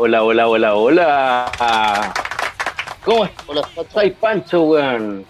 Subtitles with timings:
[0.00, 2.14] Hola, hola, hola, hola.
[3.04, 5.26] ¿Cómo estás, Pancho, weón?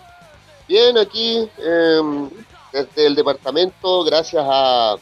[0.69, 2.29] Bien, aquí, em,
[2.71, 4.97] desde el departamento, gracias a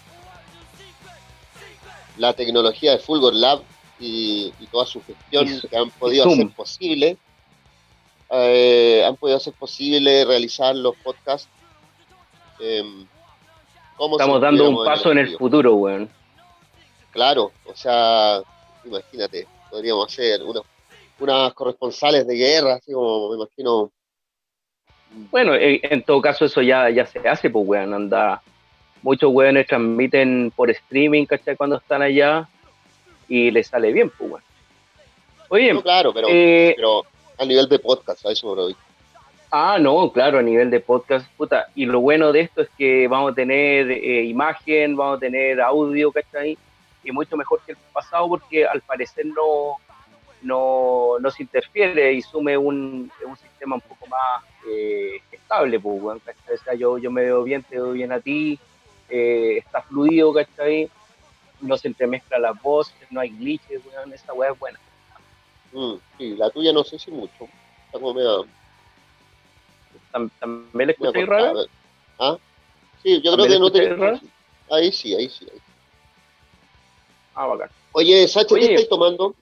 [2.16, 3.60] la tecnología de Fulgor Lab
[3.98, 7.16] y, toda su gestión que han podido hacer posible,
[8.30, 11.48] eh, han podido hacer posible realizar los podcasts.
[12.60, 13.05] Em,
[14.12, 16.09] Estamos dando un paso en el futuro, weón.
[17.10, 18.43] Claro, o sea,
[18.85, 20.64] imagínate, podríamos hacer unos,
[21.18, 23.90] unas corresponsales de guerra, así como me imagino.
[25.30, 28.42] Bueno, en, todo caso eso ya, ya se hace, pues, weón, anda.
[29.02, 31.56] Muchos weones transmiten por streaming, ¿cachai?
[31.56, 32.48] Cuando están allá
[33.28, 34.42] y les sale bien, pues, weón.
[35.48, 37.04] Oye, claro, pero, eh, pero
[37.38, 38.68] a nivel de podcast, a eso lo
[39.50, 41.68] Ah, no, claro, a nivel de podcast, puta.
[41.74, 45.60] Y lo bueno de esto es que vamos a tener eh, imagen, vamos a tener
[45.60, 46.59] audio, ¿cachai?
[47.07, 49.76] Y mucho mejor que el pasado porque al parecer no,
[50.43, 56.21] no, se interfiere y sume un, un sistema un poco más eh, estable, pues, bueno,
[56.27, 58.59] O sea, yo, yo me veo bien, te veo bien a ti,
[59.09, 60.90] eh, está fluido, ¿cachai?
[61.60, 64.78] No se entremezcla la voz, no hay glitches, weón, esa weá es buena.
[65.72, 67.49] Mm, sí, la tuya no sé si mucho,
[67.87, 68.47] está como medio
[70.41, 71.53] ¿También le escucháis rara?
[72.19, 72.37] ¿Ah?
[73.03, 73.94] Sí, yo creo que no te.
[73.94, 74.21] Rara?
[74.71, 75.47] Ahí sí, ahí sí.
[75.53, 75.60] Ahí.
[77.37, 77.69] Ah, bacán.
[77.92, 79.34] Oye, Sacha, ¿qué estáis tomando?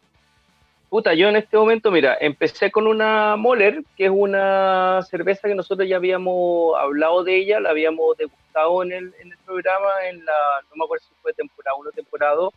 [0.91, 5.55] Puta, yo en este momento, mira, empecé con una Moller, que es una cerveza que
[5.55, 10.25] nosotros ya habíamos hablado de ella, la habíamos degustado en el, en el programa, en
[10.25, 10.33] la,
[10.71, 12.55] no me acuerdo si fue temporada 1 o temporada 2,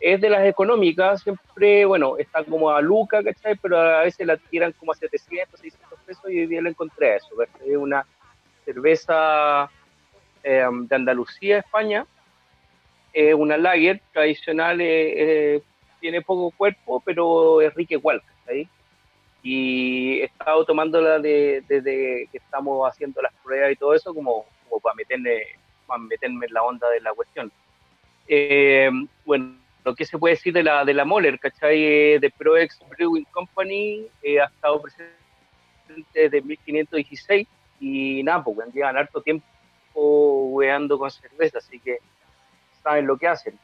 [0.00, 3.56] es de las económicas, siempre, bueno, está como a Luca, ¿cachai?
[3.56, 7.12] Pero a veces la tiran como a 700, 600 pesos y hoy día la encontré
[7.12, 8.06] a eso, Es una
[8.64, 9.70] cerveza
[10.42, 12.06] em, de Andalucía, España,
[13.18, 15.62] es una lager tradicional, eh, eh,
[16.00, 18.68] tiene poco cuerpo, pero es rica igual, ¿cachai?
[19.42, 24.80] Y he estado tomándola desde que estamos haciendo las pruebas y todo eso, como, como
[24.80, 25.42] para, meterme,
[25.86, 27.50] para meterme en la onda de la cuestión.
[28.28, 28.90] Eh,
[29.24, 31.82] bueno, lo que se puede decir de la, de la Moller, ¿cachai?
[31.82, 35.14] Eh, de ProEx Brewing Company, eh, ha estado presente
[36.14, 37.48] desde 1516
[37.80, 39.46] y nada, pues llevan harto tiempo
[39.94, 41.98] weando con cerveza, así que
[42.82, 43.58] saben lo que hacen.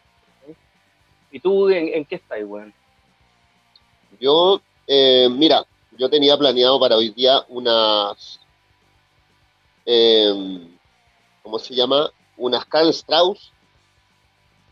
[1.30, 2.72] ¿Y tú en, qué estás, weón?
[4.20, 8.40] Yo, eh, mira, yo tenía planeado para hoy día unas,
[11.42, 12.10] ¿cómo se llama?
[12.36, 13.52] Unas Carl Strauss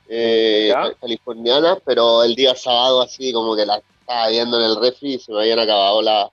[0.08, 5.14] eh, californiana, pero el día sábado así como que la estaba viendo en el refri
[5.14, 6.30] y se me habían acabado las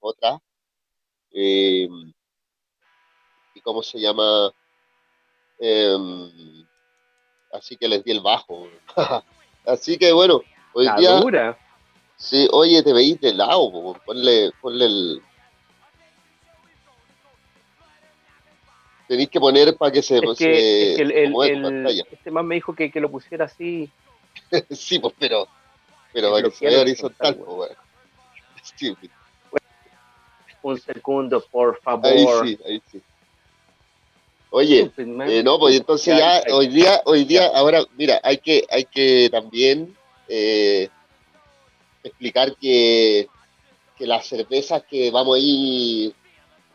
[0.00, 0.40] otras.
[1.30, 1.88] Eh,
[3.54, 4.50] ¿Y cómo se llama?
[5.58, 6.66] Em,
[7.52, 8.68] así que les di el bajo.
[9.66, 10.40] así que bueno,
[10.72, 11.56] hoy día...
[12.16, 15.22] Sí, oye, te veis de lado, ponle, ponle el,
[19.12, 20.16] tenéis que poner para que se.
[20.16, 23.90] Es que, el, el, este más me dijo que, que, lo pusiera así.
[24.70, 25.46] sí, pues, pero.
[26.14, 27.74] Pero para que se vea horizontal, pues, bueno.
[30.62, 32.06] Un segundo, por favor.
[32.06, 33.02] Ahí sí, ahí sí.
[34.54, 38.84] Oye, eh, no, pues entonces ya, hoy día, hoy día, ahora, mira, hay que, hay
[38.84, 39.96] que también
[40.28, 40.90] eh,
[42.04, 43.28] explicar que,
[43.96, 46.14] que las cervezas que vamos a ir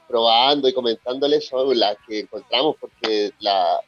[0.08, 3.80] probando y comentándoles son las que encontramos, porque la,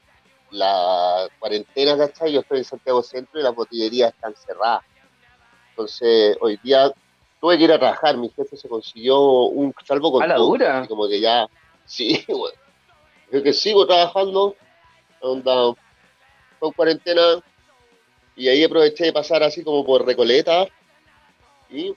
[0.51, 2.31] la cuarentena, ¿cachai?
[2.31, 4.83] Yo estoy en Santiago Centro y las botillerías están cerradas.
[5.71, 6.93] Entonces, hoy día
[7.41, 10.85] tuve que ir a trabajar, mi jefe se consiguió un salvo con ¿A la dura?
[10.87, 11.47] como que ya,
[11.85, 12.68] sí, bueno,
[13.31, 14.55] yo que sigo trabajando,
[15.21, 15.73] onda,
[16.59, 17.41] con cuarentena,
[18.35, 20.67] y ahí aproveché de pasar así como por Recoleta,
[21.69, 21.93] y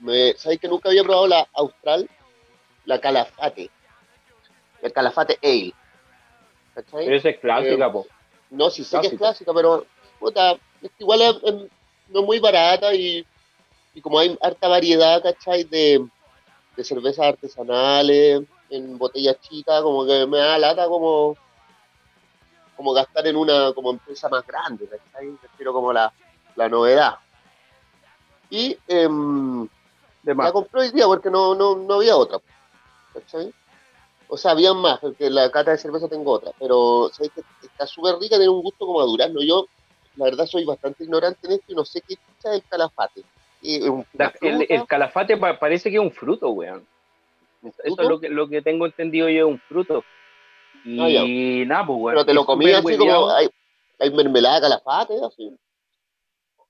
[0.00, 2.08] me, ¿sabes que nunca había probado la Austral?
[2.84, 3.68] la Calafate.
[4.80, 5.74] El Calafate Ale.
[6.74, 7.04] ¿cachai?
[7.04, 8.04] Pero esa es clásica, eh,
[8.50, 9.84] No, sí sé que es clásica, pero
[10.20, 10.52] puta,
[10.82, 11.70] es igual es,
[12.08, 13.26] no muy barata y,
[13.94, 15.64] y, como hay harta variedad, ¿cachai?
[15.64, 16.06] De,
[16.76, 21.36] de cervezas artesanales en botellas chicas, como que me da lata como
[22.76, 25.30] como gastar en una como empresa más grande, ¿cachai?
[25.40, 26.12] Prefiero como la,
[26.56, 27.16] la novedad.
[28.50, 29.66] Y em,
[30.22, 32.38] la compré hoy día porque no, no, no había otra.
[34.28, 37.86] O sea, había más, porque la cata de cerveza tengo otra, pero ¿sabes que está
[37.86, 39.40] súper rica, tiene un gusto como a durazno.
[39.42, 39.66] Yo,
[40.16, 43.22] la verdad, soy bastante ignorante en esto y no sé qué es el calafate.
[43.62, 46.86] el, calafate parece que es un fruto, weón.
[47.84, 50.04] Eso es lo que, lo que tengo entendido yo, es un fruto.
[50.84, 52.14] Ah, y nada, pues, weón.
[52.14, 53.48] Pero te lo comías así como, hay,
[53.98, 55.52] hay mermelada calafate, así.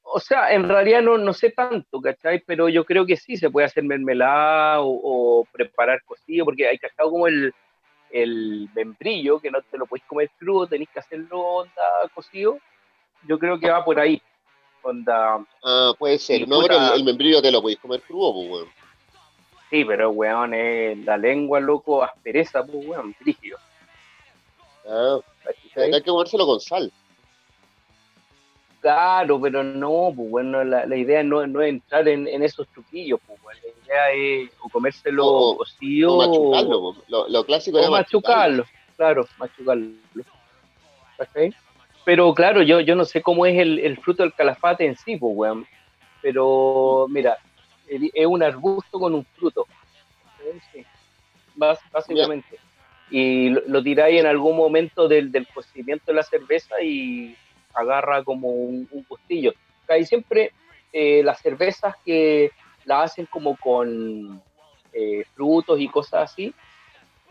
[0.08, 2.40] O sea, en realidad no, no sé tanto, ¿cachai?
[2.46, 7.10] Pero yo creo que sí se puede hacer mermelada o, preparar cocido, porque hay cachado
[7.10, 7.52] como el,
[8.10, 12.58] el membrillo, que no te lo podéis comer crudo, tenéis que hacerlo onda cocido.
[13.26, 14.22] Yo creo que va por ahí.
[14.82, 15.44] Onda.
[15.64, 16.46] Ah, puede ser.
[16.46, 18.85] No, pero el, membrillo te lo podéis comer crudo, pues, weón.
[19.70, 23.14] Sí, pero weón, es la lengua, loco, aspereza, pues, weón.
[24.88, 25.18] Ah,
[25.76, 26.92] hay que comérselo con sal.
[28.80, 32.68] Claro, pero no, pues bueno, la, la idea no, no es entrar en, en esos
[32.68, 37.90] truquillos, pues bueno, la idea es o comérselo o, o machucarlo, lo, lo, clásico o
[37.90, 38.64] machucarlo,
[38.96, 39.88] claro, machucarlo.
[42.04, 45.16] Pero claro, yo, yo no sé cómo es el, el fruto del calafate en sí,
[45.16, 45.66] pues weón,
[46.22, 47.38] pero mira,
[47.88, 49.66] es un arbusto con un fruto,
[50.72, 50.84] sí,
[51.92, 52.58] básicamente.
[53.10, 57.36] Y lo, lo tiráis en algún momento del, del cocimiento de la cerveza y
[57.72, 59.52] agarra como un, un gustillo.
[59.88, 60.52] Hay siempre
[60.92, 62.50] eh, las cervezas que
[62.84, 64.42] la hacen como con
[64.92, 66.54] eh, frutos y cosas así,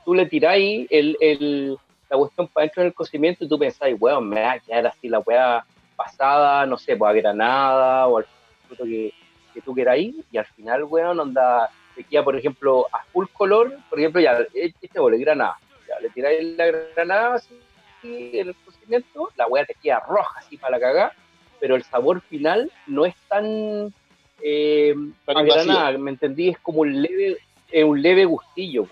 [0.04, 1.78] tú le tiráis el, el,
[2.10, 5.10] la cuestión para dentro del cocimiento y tú pensáis, weón, me va a quedar así
[5.10, 5.66] la weá
[5.96, 8.28] pasada, no sé, pues a granada o al
[8.68, 9.14] fruto que,
[9.56, 13.76] que tú queráis, y al final, weón, onda, te queda, por ejemplo, a full color,
[13.90, 15.58] por ejemplo, ya, este huele granada,
[15.88, 17.58] ya, le tiráis la granada así,
[18.04, 21.14] en el cocimiento, la hueá te queda roja así para la cagada,
[21.60, 23.92] pero el sabor final no es tan
[24.42, 24.94] eh,
[25.98, 26.50] ¿me entendí?
[26.50, 27.38] Es como un leve,
[27.84, 28.88] un leve gustillo.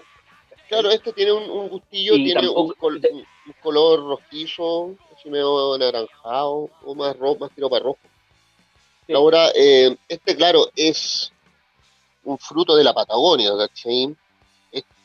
[0.67, 2.73] Claro, este tiene un, gustillo, tiene un,
[3.61, 7.99] color rojizo, así medio naranjado, o más rojo, más tiro para rojo.
[9.13, 11.31] Ahora, eh, este, claro, es
[12.23, 14.15] un fruto de la Patagonia, ¿cachai?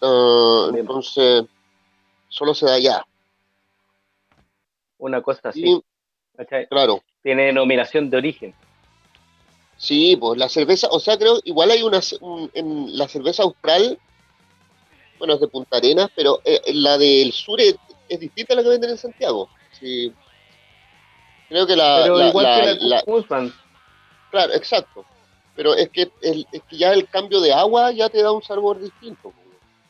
[0.00, 1.44] entonces,
[2.28, 3.04] solo se da allá
[4.98, 5.80] una cosa así.
[6.68, 7.02] claro.
[7.22, 8.54] Tiene denominación de origen.
[9.76, 12.00] Sí, pues la cerveza, o sea, creo, igual hay una,
[12.54, 13.98] en la cerveza austral,
[15.18, 17.76] bueno, es de Punta Arenas, pero eh, la del sur es,
[18.18, 19.48] distinta a la que venden en Santiago.
[19.78, 20.12] Sí.
[21.48, 22.00] Creo que la...
[22.02, 23.04] Pero igual que la,
[24.30, 25.04] Claro, exacto.
[25.56, 28.78] Pero es que, es que ya el cambio de agua ya te da un sabor
[28.80, 29.32] distinto.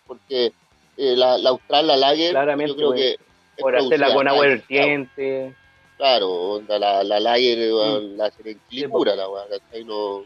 [0.07, 0.53] Porque
[0.97, 2.35] eh, la, austral, la lager,
[2.67, 3.19] yo creo que
[3.59, 5.55] por hacerla con agua vertiente.
[5.97, 8.17] Claro, la, la lager, mm.
[8.17, 10.25] la hacen en pura la weá, ahí No,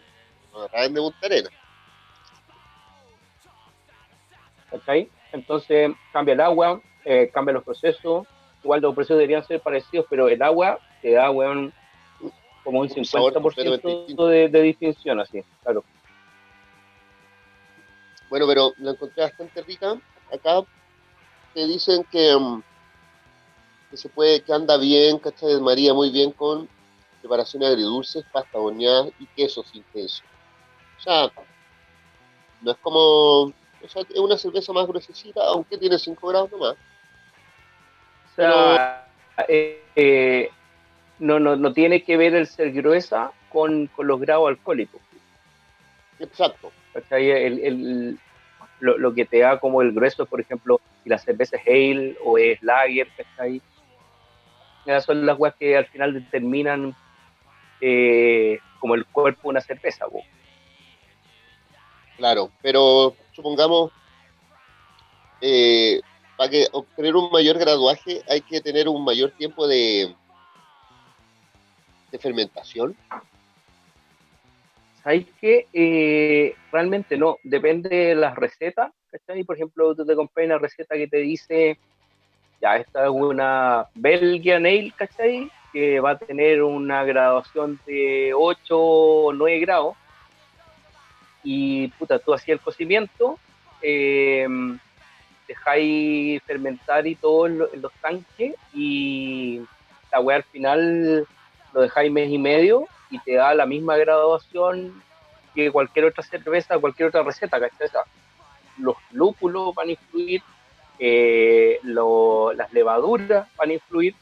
[0.53, 1.51] no de Punta Arena.
[4.71, 5.11] ¿Cachai?
[5.33, 8.27] Entonces cambia el agua, eh, cambia los procesos.
[8.63, 11.73] Igual los procesos deberían ser parecidos, pero el agua te da, weón,
[12.65, 15.85] como un 50% de, de distinción, así, claro.
[18.31, 20.01] Bueno, pero la encontré bastante rica.
[20.33, 20.65] Acá
[21.53, 22.63] te dicen que mm,
[23.93, 25.61] que se puede, que anda bien, ¿cachai?
[25.61, 26.67] María muy bien con
[27.21, 30.25] preparaciones agridulces, pasta horneada y quesos intensos.
[30.99, 31.31] O sea,
[32.63, 36.73] no es como, o sea, es una cerveza más gruesecita, aunque tiene 5 grados nomás.
[36.73, 39.07] O sea,
[39.47, 40.51] eh, eh,
[41.19, 45.01] no, no, no tiene que ver el ser gruesa con, con los grados alcohólicos.
[46.19, 46.73] Exacto.
[47.11, 48.19] El, el,
[48.81, 52.17] lo, lo, que te da como el grueso, por ejemplo, si la cerveza es ale
[52.25, 53.63] o es lager, ¿cachai?
[54.85, 56.95] Esas son las weas que al final determinan
[57.81, 60.07] eh, como el cuerpo de una cerveza.
[62.17, 63.93] Claro, pero supongamos,
[65.41, 66.01] eh,
[66.37, 70.15] para que obtener un mayor graduaje hay que tener un mayor tiempo de,
[72.13, 72.97] de fermentación.
[75.03, 78.93] ¿Sabes que eh, realmente no, depende de las recetas.
[79.47, 81.77] Por ejemplo, tú te compras una receta que te dice
[82.63, 85.51] ya esta es una Belgian Ale, ¿cachai?
[85.73, 89.97] Que va a tener una graduación de 8 o 9 grados.
[91.43, 93.37] Y puta, tú hacías el cocimiento,
[93.83, 94.47] eh,
[95.49, 99.61] dejáis fermentar y todo en, los tanques y
[100.13, 101.27] la weá al final
[101.73, 105.03] lo dejáis mes y medio y te da la misma graduación
[105.55, 107.89] que cualquier otra cerveza, cualquier otra receta, ¿cachai?
[108.79, 110.43] los lúpulos van a influir
[111.05, 114.15] eh, las levaduras van a influir,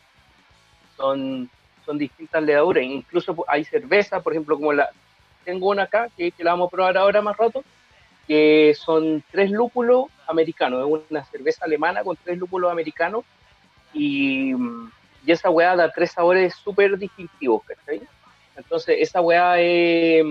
[0.97, 1.51] son,
[1.85, 2.85] son distintas levaduras.
[2.85, 4.89] Incluso hay cerveza, por ejemplo, como la.
[5.45, 7.63] Tengo una acá que, la vamos a probar ahora más rato,
[8.27, 10.81] que son tres lúpulos americanos.
[10.81, 13.25] Es una cerveza alemana con tres lúpulos americanos.
[13.93, 14.55] Y,
[15.25, 18.03] y esa weá da tres sabores súper distintivos, ¿cachai?
[18.57, 20.25] Entonces, esa weá es.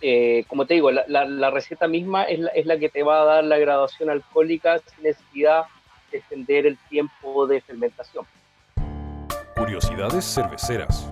[0.00, 3.22] Eh, como te digo, la, la, receta misma es la, es la que te va
[3.22, 5.64] a dar la graduación alcohólica sin necesidad
[6.10, 8.26] de extender el tiempo de fermentación.
[9.54, 11.08] Curiosidades cerveceras.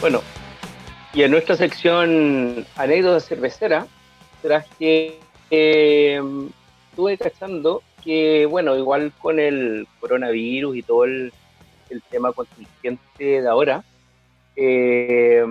[0.00, 0.20] Bueno,
[1.14, 3.86] y en nuestra sección anécdota cervecera,
[4.40, 5.18] traje,
[5.50, 6.20] eh,
[6.90, 11.32] estuve cachando que, bueno, igual con el coronavirus y todo el,
[12.10, 13.84] tema contingente de ahora,
[14.56, 15.44] eh,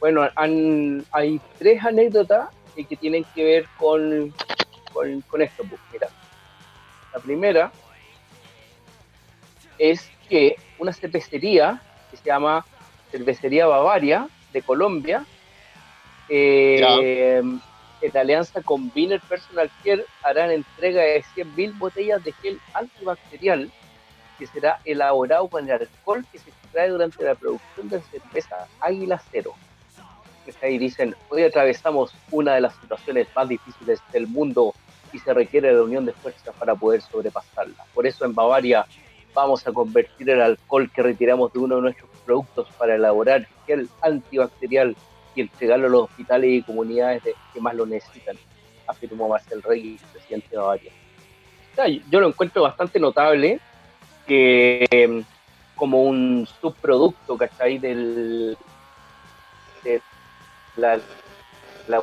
[0.00, 4.34] bueno, hay tres anécdotas que tienen que ver con,
[4.92, 5.62] con, esto.
[5.68, 6.08] Pues, mira,
[7.12, 7.72] la primera
[9.78, 12.66] es que una cervecería que se llama
[13.12, 15.26] Cervecería Bavaria de Colombia,
[16.30, 17.42] eh,
[18.00, 23.70] en alianza con Wiener Personal Care harán entrega de 100.000 botellas de gel antibacterial
[24.38, 29.20] que será elaborado con el alcohol que se extrae durante la producción de cerveza Águila
[29.30, 29.54] Cero.
[30.62, 34.74] Ahí dicen, hoy atravesamos una de las situaciones más difíciles del mundo
[35.12, 37.84] y se requiere la unión de fuerzas para poder sobrepasarla.
[37.94, 38.86] Por eso en Bavaria
[39.32, 43.88] vamos a convertir el alcohol que retiramos de uno de nuestros productos para elaborar gel
[44.02, 44.96] antibacterial
[45.34, 48.36] y entregarlo a los hospitales y comunidades que más lo necesitan,
[48.86, 50.92] afirmó Marcel Rey, presidente de Bavaria.
[52.10, 53.60] yo lo encuentro bastante notable
[54.26, 55.24] que em,
[55.74, 57.78] como un subproducto, ¿cachai?
[57.78, 58.56] Del,
[59.82, 60.00] de
[60.76, 61.00] la,
[61.88, 62.02] la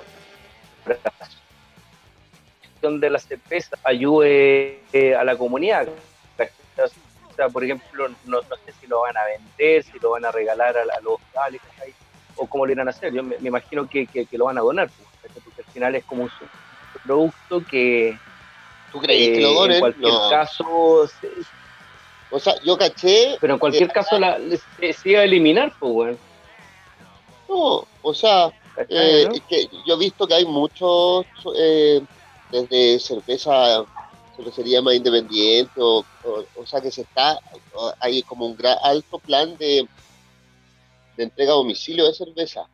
[2.81, 5.87] de la cerveza ayude eh, a la comunidad.
[7.31, 10.31] O sea, por ejemplo, no, sé si lo van a vender, si lo van a
[10.31, 11.61] regalar a, los hospitales,
[12.35, 13.13] o cómo lo irán a hacer.
[13.13, 16.31] Yo me, imagino que, lo van a donar, pues, porque al final es como un
[17.03, 18.17] producto que.
[18.91, 19.75] ¿Tú crees que lo donen?
[19.75, 20.65] En cualquier caso.
[22.31, 23.37] o sea, yo caché.
[23.39, 26.17] Pero en cualquier caso la, se, iba a eliminar, pues, bueno.
[27.47, 28.51] No, o sea,
[28.89, 32.01] eh, que yo he visto que hay muchos, eh,
[32.49, 33.85] desde cerveza,
[34.35, 36.05] cervecería más independiente, o,
[36.55, 37.39] o, sea, que se está,
[37.99, 39.87] hay como un gran, alto plan de,
[41.17, 42.67] de entrega a domicilio de cerveza,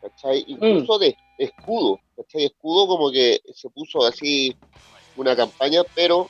[0.00, 0.44] ¿cachai?
[0.46, 1.00] Incluso mm.
[1.00, 2.44] de, escudo, ¿cachai?
[2.44, 4.56] Escudo como que se puso así
[5.16, 6.28] una campaña, pero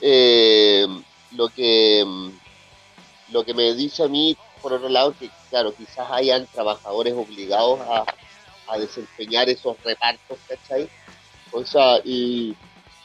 [0.00, 0.86] eh,
[1.32, 2.04] lo que
[3.30, 7.80] lo que me dice a mí, por otro lado, que claro, quizás hayan trabajadores obligados
[7.80, 8.04] a,
[8.78, 10.88] desempeñar esos repartos, ¿cachai?
[11.54, 12.54] O sea, y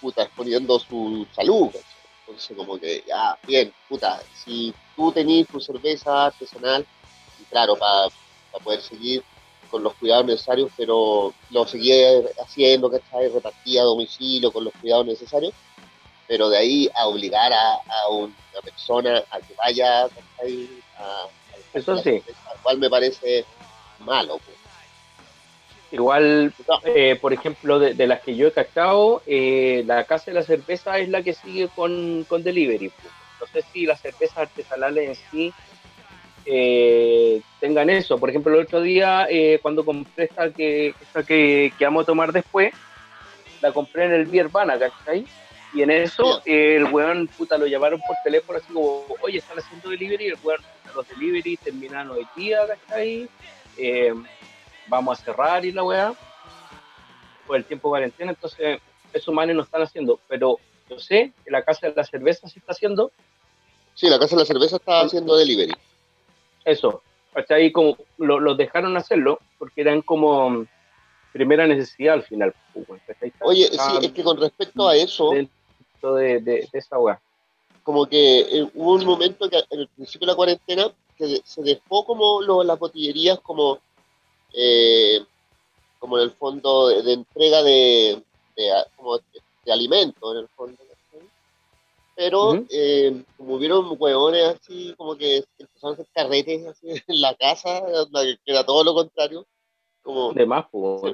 [0.01, 1.83] puta, exponiendo su salud, ¿cachai?
[2.21, 6.85] Entonces, como que, ya, bien, puta, si tú tenés tu cerveza artesanal,
[7.39, 8.09] y claro, para
[8.63, 9.23] poder seguir
[9.69, 13.29] con los cuidados necesarios, pero lo seguía haciendo, ¿cachai?
[13.29, 15.53] Repartía a domicilio con los cuidados necesarios,
[16.27, 20.69] pero de ahí a obligar a, una persona a que vaya, ¿cachai?
[20.97, 21.27] A,
[21.73, 22.23] Eso sí.
[22.59, 23.45] Igual me parece
[23.99, 24.39] malo.
[24.39, 24.58] Pues.
[25.91, 26.53] Igual,
[26.85, 30.99] eh, por ejemplo, de, las que yo he cachado, eh, la Casa de la Cerveza
[30.99, 32.91] es la que sigue con, con delivery.
[33.39, 35.53] No sé si las cervezas artesanales en sí
[36.45, 38.19] eh, tengan eso.
[38.19, 39.27] Por ejemplo, el otro día,
[39.63, 42.71] cuando compré esta, que, esta que, vamos a tomar después,
[43.61, 45.25] la compré en el Bierbana, ¿cachai?
[45.73, 49.89] Y en eso, el weón, puta, lo llamaron por teléfono así como, oye, están haciendo
[49.89, 50.61] delivery, el weón,
[50.95, 53.27] los delivery terminaron hoy día, ¿cachai?
[54.89, 56.13] Vamos a cerrar y la weá,
[57.47, 58.81] por el tiempo de cuarentena, entonces
[59.13, 62.59] esos manes no están haciendo, pero yo sé que la Casa de la Cerveza sí
[62.59, 63.11] está haciendo.
[63.93, 65.73] Sí, la Casa de la Cerveza está haciendo delivery.
[66.65, 67.01] Eso,
[67.33, 70.65] hasta ahí como los dejaron hacerlo porque eran como
[71.31, 72.53] primera necesidad al final.
[72.73, 73.01] Pues,
[73.41, 75.31] Oye, sí, es que con respecto a eso...
[76.01, 77.19] De, de, esa weá.
[77.83, 81.61] Como que eh, hubo un momento que en el principio de la cuarentena que se
[81.61, 83.79] dejó como lo, las botillerías como
[84.53, 85.19] eh,
[85.99, 88.23] como en el fondo de, entrega de,
[88.55, 90.77] de, como de, alimentos, en el fondo.
[92.19, 97.33] Pero eh, como hubieron hueones así, como que empezaron a hacer carretes así en la
[97.35, 99.47] casa, que era todo lo contrario.
[100.01, 100.65] Como de más,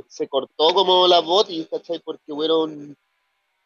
[0.08, 2.00] se, cortó como la botis, ¿cachai?
[2.00, 2.98] Porque hubieron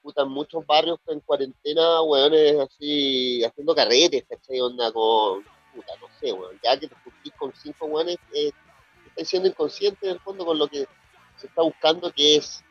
[0.01, 4.59] puta, muchos barrios en cuarentena, hueones así, haciendo carretes, ¿cachai?
[4.59, 5.41] Onda con,
[5.73, 8.51] puta, no sé, weón, ya que te juntís con cinco hueones, eh,
[9.25, 10.85] siendo inconsciente en el fondo con lo que
[11.35, 12.63] se está buscando, que es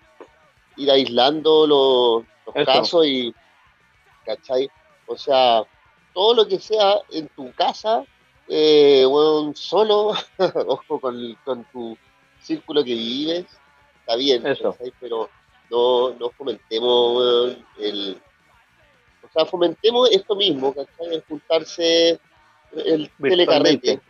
[0.76, 3.34] ir aislando los, casos y,
[4.24, 4.70] ¿cachai?
[5.06, 5.62] O sea,
[6.14, 8.04] todo lo que sea en tu casa,
[8.48, 9.04] eh,
[9.54, 10.14] solo,
[10.66, 11.96] ojo con, con, tu
[12.40, 13.46] círculo que vives,
[14.00, 14.42] está bien,
[15.00, 15.28] pero
[15.70, 18.20] no, no fomentemos el...
[19.22, 21.14] O sea, fomentemos esto mismo, ¿cachai?
[21.14, 22.18] El juntarse
[22.72, 24.00] el telecarrete, el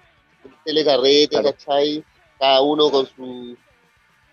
[0.65, 2.05] telecarrete, ¿cachai?
[2.39, 3.57] Cada uno con su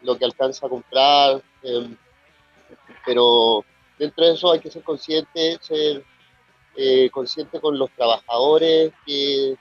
[0.02, 1.98] lo que alcanza a comprar, em,
[3.06, 3.66] pero
[3.98, 6.06] dentro de eso hay que ser consciente, ser
[6.76, 9.58] eh, consciente con los trabajadores que,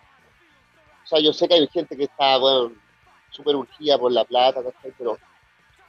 [1.03, 2.73] o sea, yo sé que hay gente que está, bueno,
[3.31, 4.61] súper urgida por la plata,
[4.99, 5.19] pero,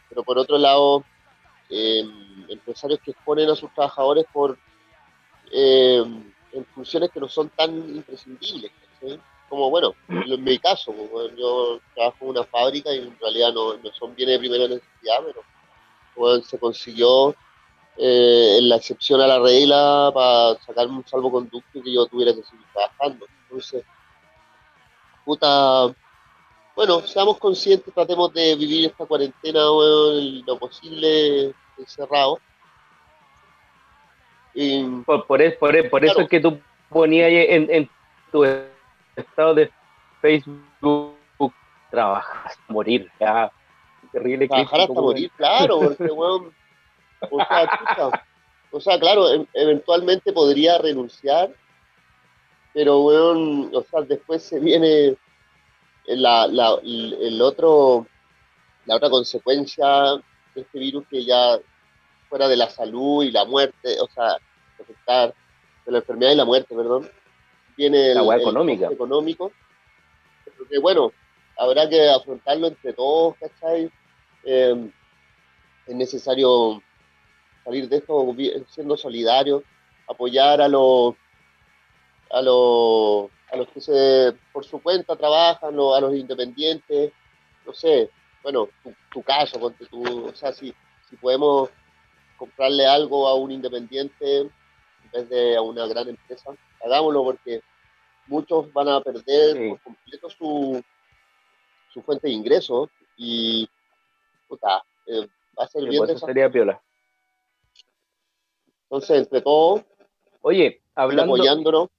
[0.09, 1.03] pero por otro lado,
[1.69, 4.57] em, empresarios que exponen a sus trabajadores por
[5.51, 8.71] em, en funciones que no son tan imprescindibles,
[9.49, 10.93] como bueno, en mi caso,
[11.37, 15.23] yo trabajo en una fábrica y en realidad no, no son bienes de primera necesidad,
[16.15, 17.35] pero se consiguió
[17.97, 22.43] eh, en la excepción a la regla para sacar un salvoconducto que yo tuviera que
[22.43, 23.25] seguir trabajando.
[23.43, 23.83] Entonces,
[25.23, 25.95] puta,
[26.75, 32.39] bueno, seamos conscientes, tratemos de vivir esta cuarentena lo posible encerrado.
[35.05, 36.59] por, por, por, eso es que tú
[36.89, 37.89] ponías en, en
[38.31, 38.43] tu
[39.15, 39.71] estado de
[40.21, 41.15] Facebook,
[41.89, 43.51] trabajas a morir, ya.
[44.11, 46.51] Terrible Trabajar hasta morir, claro, porque, bueno,
[48.71, 51.49] o sea, claro, em, eventualmente podría renunciar,
[52.73, 55.15] pero, bueno, o sea, después se viene
[56.07, 58.05] la, la, el otro,
[58.85, 60.15] la otra consecuencia
[60.53, 61.57] de este virus que ya
[62.29, 64.37] fuera de la salud y la muerte, o sea,
[64.79, 65.33] afectar
[65.85, 67.09] de la enfermedad y la muerte, perdón,
[67.77, 68.87] viene el, económica.
[68.91, 69.51] económico.
[70.57, 71.11] Porque bueno,
[71.57, 73.91] habrá que afrontarlo entre todos, ¿cachai?
[74.43, 74.91] Em,
[75.87, 76.81] es necesario
[77.63, 78.35] salir de esto
[78.69, 79.63] siendo solidarios,
[80.07, 81.15] apoyar a los
[82.31, 87.11] a los a los que se por su cuenta trabajan, a los independientes,
[87.65, 88.09] no sé,
[88.43, 88.69] bueno,
[89.11, 90.73] tu, caso, ponte tu, o sea, si,
[91.09, 91.69] si podemos
[92.37, 94.51] comprarle algo a un independiente en
[95.11, 96.51] vez de a una gran empresa,
[96.85, 97.61] hagámoslo porque
[98.27, 100.83] muchos van a perder por completo su,
[101.91, 103.67] su fuente de ingresos y
[104.47, 106.81] puta, eh, va a ser bien eso sería piola.
[108.83, 109.83] Entonces, entre todos,
[110.41, 111.89] oye, hablando apoyándonos.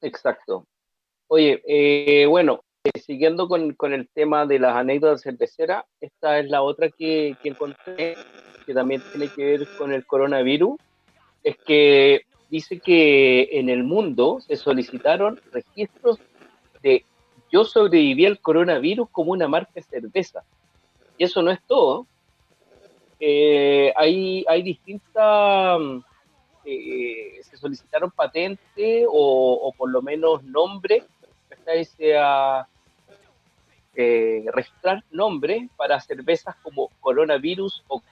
[0.00, 0.66] Exacto.
[1.28, 6.50] Oye, eh, bueno, eh, siguiendo con, con, el tema de las anécdotas cerveceras, esta es
[6.50, 8.16] la otra que, que encontré,
[8.66, 10.76] que también tiene que ver con el coronavirus
[11.44, 16.18] es que dice que en el mundo se solicitaron registros
[16.82, 17.04] de
[17.52, 20.42] yo sobreviví al coronavirus como una marca de cerveza.
[21.16, 22.06] Y eso no es todo.
[23.20, 25.80] Eh, hay, hay distintas,
[26.64, 31.04] eh, se solicitaron patentes o, por lo menos nombres,
[31.96, 32.66] sea,
[33.94, 38.02] eh, registrar nombres para cervezas como coronavirus o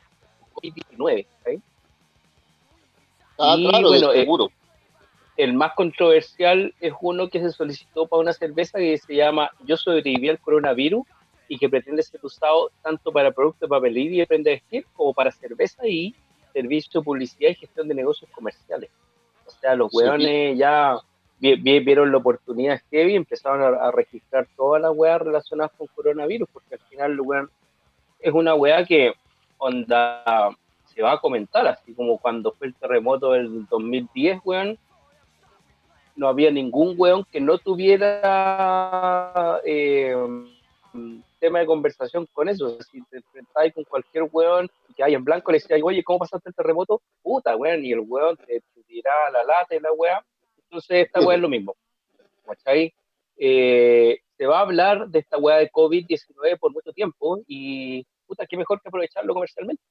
[0.55, 1.27] COVID-19.
[3.39, 4.49] Ah, claro, eh, seguro.
[5.37, 9.77] el más controversial es uno que se solicitó para una cerveza que se llama Yo
[9.77, 11.07] sobreviví al coronavirus
[11.49, 14.87] y que pretende ser usado tanto para productos de papelería y de prenda de vestir
[14.95, 16.15] como para cerveza y
[16.53, 18.91] servicio de publicidad y gestión de negocios comerciales.
[19.47, 20.99] O sea, los hueones ya
[21.41, 26.75] vieron la oportunidad heavy y empezaron a, registrar todas las weas relacionadas con coronavirus, porque
[26.75, 27.19] al final
[28.21, 29.13] es una wea que
[29.59, 30.57] onda
[30.95, 34.79] se va a comentar, así como cuando fue el terremoto del 2010, weón,
[36.15, 38.21] no había ningún weón que no tuviera
[39.65, 40.15] eh,
[41.39, 42.79] tema de conversación con eso.
[42.91, 46.51] Si te enfrentáis con cualquier weón que hay en blanco, le decía, oye, ¿cómo pasaste
[46.51, 47.01] el terremoto?
[47.23, 49.03] Puta, weón, y el weón te, te
[49.33, 50.23] la lata y la weón.
[50.65, 51.75] Entonces, esta weón es lo mismo.
[52.45, 52.93] ¿Cachai?
[53.39, 58.47] Eh, se va a hablar de esta weá de COVID-19 por mucho tiempo y puta,
[58.47, 59.83] qué mejor que aprovecharlo comercialmente.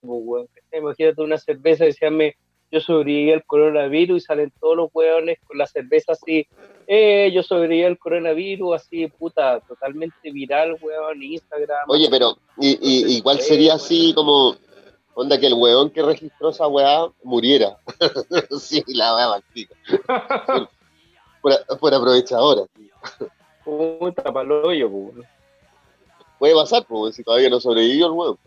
[0.00, 2.34] Pues, Imagínate una cerveza, decíame,
[2.70, 6.46] yo sobreviví al coronavirus y salen todos los hueones con la cerveza así,
[6.86, 11.84] eh, yo sobreviví al coronavirus, así, puta, totalmente viral, weón, Instagram.
[11.88, 14.56] Oye, pero y, igual sería así como,
[15.14, 17.76] onda que el weón que registró esa weá muriera.
[18.58, 19.74] sí, la weá maldita.
[21.42, 22.62] por, por aprovechadora.
[23.62, 25.26] Puta, palo hoyo, pues
[26.40, 28.38] puede pasar, pues, si todavía no sobrevivió el huevo.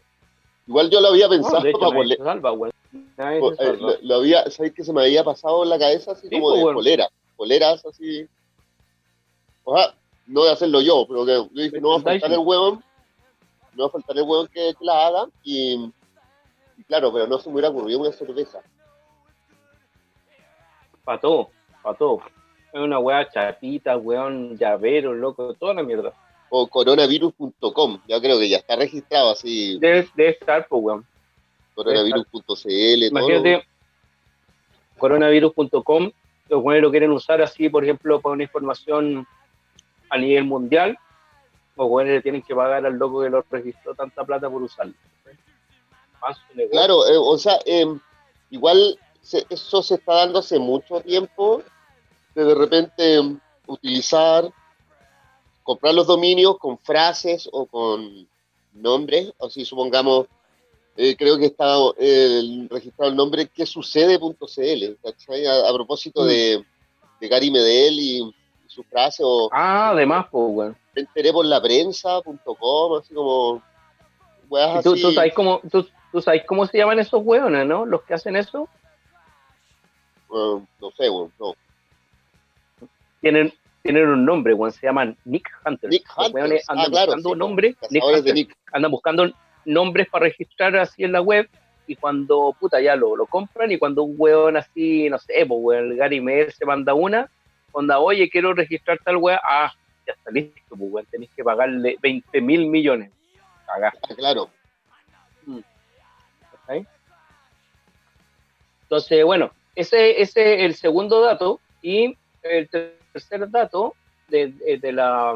[0.67, 2.71] Igual yo lo había pensado para
[3.17, 6.65] eh, lo, había, ¿sabes que se me había pasado en la cabeza así como pues,
[6.65, 7.09] de polera?
[7.37, 8.27] Poleras así.
[9.63, 9.93] O sea,
[10.25, 12.83] no de hacerlo yo, pero que yo dije, no va a faltar el huevón,
[13.75, 15.91] no va a faltar el huevón que, la haga, y,
[16.87, 18.61] claro, pero no se me hubiera ocurrido una cerveza.
[21.03, 21.49] Para todo,
[21.83, 22.21] para todo.
[22.73, 26.13] Es una hueá chapita, hueón, llavero, loco, toda la mierda.
[26.55, 29.79] O coronavirus.com, ya creo que ya está registrado así.
[29.79, 31.05] Debe, estar, pues, weón.
[31.73, 33.65] Coronavirus.cl, Imagínate,
[34.99, 36.11] coronavirus.com,
[36.49, 39.25] los buenos lo quieren usar así, por ejemplo, para una información
[40.11, 40.95] a nivel mundial,
[41.75, 44.93] los buenos le tienen que pagar al loco que lo registró tanta plata por usarlo.
[46.69, 47.99] Claro, eh, o sea, em,
[48.51, 48.99] igual
[49.49, 51.63] eso se está dando hace mucho tiempo,
[52.35, 54.53] de de repente em, utilizar,
[55.63, 58.27] comprar los dominios con frases o con
[58.73, 60.27] nombres, o si supongamos
[60.95, 66.27] eh, creo que está eh, registrado el nombre que sucede.cl, a, a, propósito mm.
[66.27, 66.65] de,
[67.19, 68.35] de, Gary Medel y,
[68.67, 69.23] su frase.
[69.25, 70.75] O, ah, además, pues.
[70.95, 73.61] Me enteré por la prensa.com, así como.
[74.83, 77.85] ¿Tú, ¿Tú, sabes cómo, tú, tú, sabes cómo se llaman esos hueones, ¿no?
[77.85, 78.67] Los que hacen eso.
[80.29, 81.55] no sé, weón, no.
[83.19, 85.89] Tienen, tienen un nombre, weón, se llaman Nick Hunter.
[85.89, 86.61] Nick Hunter.
[86.67, 87.75] Ah, andan buscando un nombre.
[87.89, 89.31] Nick Hunter, Andan buscando
[89.65, 91.49] nombres para registrar así en la web
[91.85, 95.59] y cuando, puta, ya lo, lo compran y cuando un weón así, no sé, pues
[95.61, 97.29] weón, el Gary Mail se manda una,
[97.73, 99.73] onda, oye, quiero registrar tal weón, ah,
[100.07, 103.11] ya está listo, pues weón, tenéis que pagarle 20 mil millones.
[103.67, 104.49] Ah, claro.
[105.45, 105.59] Mm.
[108.83, 113.02] Entonces, bueno, ese, ese es el segundo dato y el tercer
[113.49, 113.95] dato
[114.27, 115.33] de, de la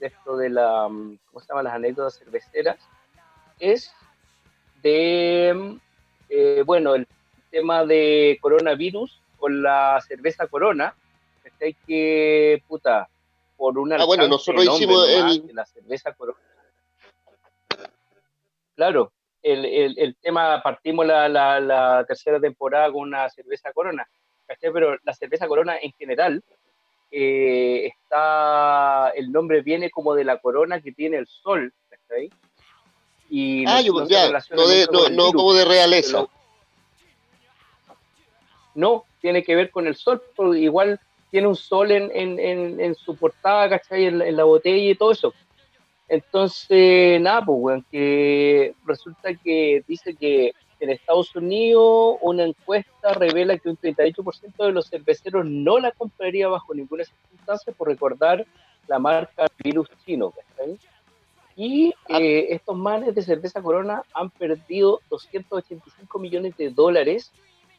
[0.00, 1.62] esto de la, ¿cómo se llama?
[1.62, 2.78] Las anécdotas cerveceras,
[3.58, 3.92] es
[4.82, 5.78] de,
[6.28, 7.06] eh, bueno, el
[7.50, 10.94] tema de coronavirus con la cerveza Corona,
[11.60, 13.08] hay que, puta,
[13.56, 13.96] por una...
[13.96, 15.54] Ah, bueno, nosotros hicimos el...
[15.54, 16.38] La cerveza Corona.
[18.74, 24.08] Claro, el, el, el tema, partimos la, la, la, tercera temporada con una cerveza Corona,
[24.60, 26.42] pero la cerveza Corona en general
[27.10, 31.72] eh, está, el nombre viene como de la corona que tiene el sol,
[33.28, 36.26] Y ah, no, no, como de realeza.
[38.74, 42.94] No, tiene que ver con el sol, porque igual tiene un sol en, en, en,
[42.94, 44.06] su portada, ¿cachai?
[44.06, 45.34] En, la botella y todo eso.
[46.08, 50.52] Entonces, nada, pues, que resulta que dice que
[50.84, 56.48] en Estados Unidos una encuesta revela que un 38% de los cerveceros no la compraría
[56.48, 58.46] bajo ninguna circunstancia por recordar
[58.86, 60.32] la marca virus chino.
[61.56, 62.18] Y ah.
[62.18, 67.32] eh, estos manes de cerveza Corona han perdido 285 millones de dólares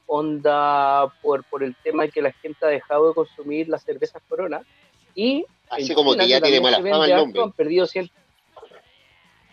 [0.06, 4.22] onda por, por el tema de que la gente ha dejado de consumir las cervezas
[4.28, 4.62] Corona.
[5.16, 7.42] Y Así como que ya tiene mala fama el nombre.
[7.42, 8.12] Han perdido 100,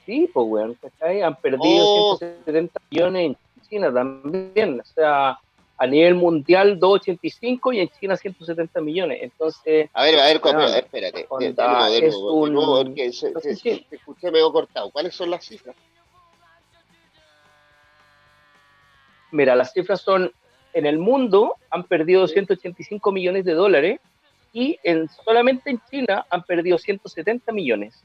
[0.08, 0.78] Sí, pues, weón,
[1.22, 3.36] Han perdido 170 millones en
[3.68, 4.80] China también.
[4.80, 5.38] O sea,
[5.76, 9.18] a nivel mundial 285 y en China 170 millones.
[9.20, 9.90] Entonces.
[9.92, 10.40] A ver, a ver,
[10.78, 11.28] espérate.
[12.06, 12.96] es un...
[13.12, 14.90] se, escuché medio cortado.
[14.90, 15.76] ¿Cuáles son las cifras?
[19.30, 20.32] Mira, las cifras son.
[20.72, 24.00] En el mundo han perdido 185 millones de dólares
[24.54, 28.02] y en, solamente en China han perdido 170 millones.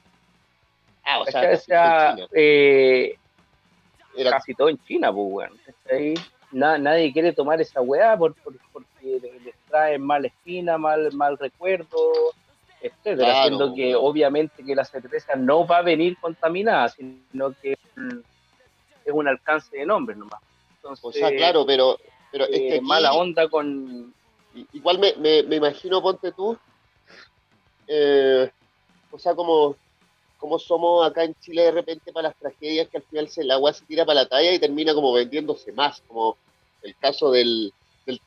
[1.04, 3.18] Ah, o sea, eh,
[4.30, 5.50] casi todo en China, pues,
[6.52, 8.36] nadie quiere tomar esa weá por,
[8.72, 11.98] porque les trae mal espina, mal, mal recuerdo,
[12.82, 19.14] etcétera, haciendo que obviamente que la cerveza no va a venir contaminada, sino que es
[19.14, 20.42] un alcance de nombre nomás.
[21.02, 21.98] o sea, claro, pero,
[22.32, 24.14] pero es que eh, mala onda con...
[24.72, 26.56] Igual me, me, imagino, ponte tú,
[27.88, 28.52] eh,
[29.10, 29.76] o sea, como
[30.44, 33.52] como somos acá en Chile de repente para las tragedias que al final se, el
[33.52, 36.36] agua se tira para la talla y termina como vendiéndose más, como
[36.82, 37.72] el caso del,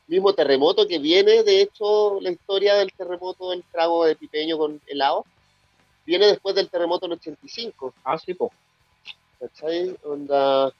[0.06, 4.80] mismo terremoto que viene, de hecho, la historia del terremoto del trago de pipeño con
[4.86, 5.26] helado,
[6.06, 7.92] viene después del terremoto en 85.
[8.02, 8.50] Ah, sí, pues.
[9.38, 9.94] ¿Cachai?
[10.02, 10.72] Onda,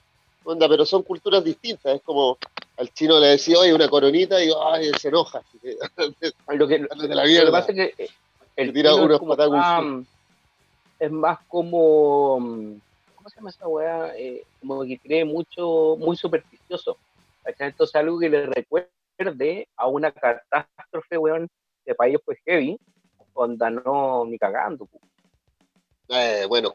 [0.42, 2.38] onda, pero son culturas distintas, es como
[2.78, 5.42] al chino le decía, oye, una coronita, y ay, se enoja.
[6.48, 8.08] lo, que, lo, pasa es que
[8.56, 9.20] el tira unos
[10.98, 12.38] es más como,
[13.14, 14.16] ¿cómo se llama esa weá?
[14.16, 16.96] Eh, como que cree mucho, muy supersticioso.
[17.44, 21.48] Entonces algo que le recuerde a una catástrofe, weón,
[21.84, 22.78] de país pues heavy,
[23.34, 24.88] onda no ni cagando.
[26.08, 26.74] Eh, bueno,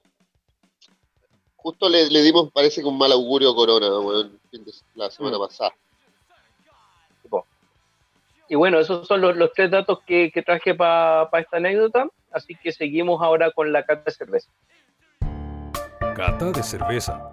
[1.56, 4.40] justo le, dimos, parece que un mal augurio a Corona, weón,
[4.96, 5.42] la semana mm.
[5.42, 5.74] pasada.
[8.48, 12.10] Y bueno, esos son los, tres datos que, traje para esta anécdota.
[12.32, 14.50] Así que seguimos ahora con la cata de cerveza.
[16.16, 17.32] Cata de cerveza.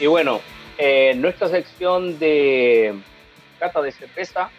[0.00, 0.40] Y bueno,
[0.76, 2.94] en nuestra sección de
[3.58, 4.50] cata de cerveza,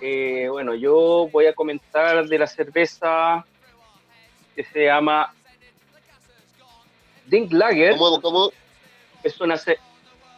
[0.00, 3.44] eh, bueno, yo voy a comentar de la cerveza
[4.54, 5.34] que se llama
[7.34, 7.96] Dink Lager.
[7.96, 8.20] ¿Cómo?
[8.20, 8.52] cómo?
[9.24, 9.60] Es una.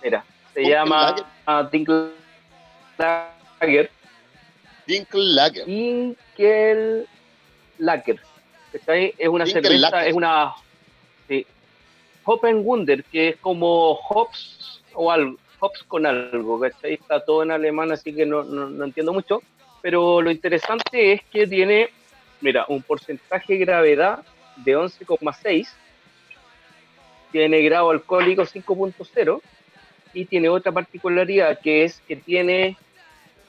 [0.02, 1.14] Mira, se llama
[1.70, 1.90] Dink
[2.98, 3.90] Lager.
[4.86, 5.66] Dinkel Lager.
[5.66, 7.06] Dinkel
[7.76, 8.20] Lager.
[9.18, 10.54] Es una cerveza, es una.
[11.28, 11.46] Sí.
[12.24, 16.94] Wunder, que es como hops o algo, hops con algo, ¿cachai?
[16.94, 19.42] Está todo en alemán, así que no, no, no entiendo mucho.
[19.82, 21.90] Pero lo interesante es que tiene
[22.40, 24.24] mira, un porcentaje de gravedad
[24.56, 25.68] de 11,6,
[27.38, 29.40] tiene grado alcohólico 5.0
[30.14, 32.76] y tiene otra particularidad que es que tiene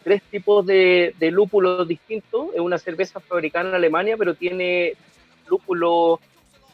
[0.04, 2.50] tres tipos de, lúpulos distintos.
[2.54, 4.94] Es una cerveza fabricada en Alemania, pero tiene
[5.48, 6.20] lúpulos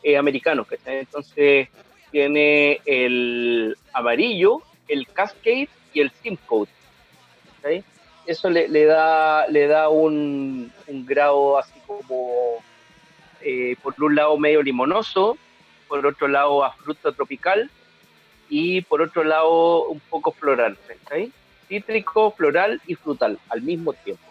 [0.01, 0.67] eh, americanos.
[0.85, 1.69] Entonces
[2.11, 6.67] tiene el amarillo, el Cascade y el Simcoe
[8.25, 12.63] eso le, da, le da un, grado así como,
[13.41, 15.37] eh, por un lado medio limonoso,
[15.93, 17.69] por otro lado a fruta tropical
[18.49, 20.75] y por otro lado un poco floral,
[21.67, 24.23] Cítrico, floral y frutal al mismo tiempo.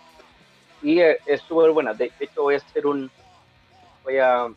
[0.82, 1.94] Y es súper buena.
[1.94, 3.08] De, hecho voy a hacer un,
[4.02, 4.48] voy a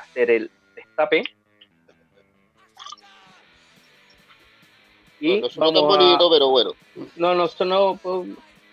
[0.00, 1.22] hacer el destape
[5.20, 6.72] no, no suena tan bonito, pero bueno.
[7.14, 8.00] No, no sonó,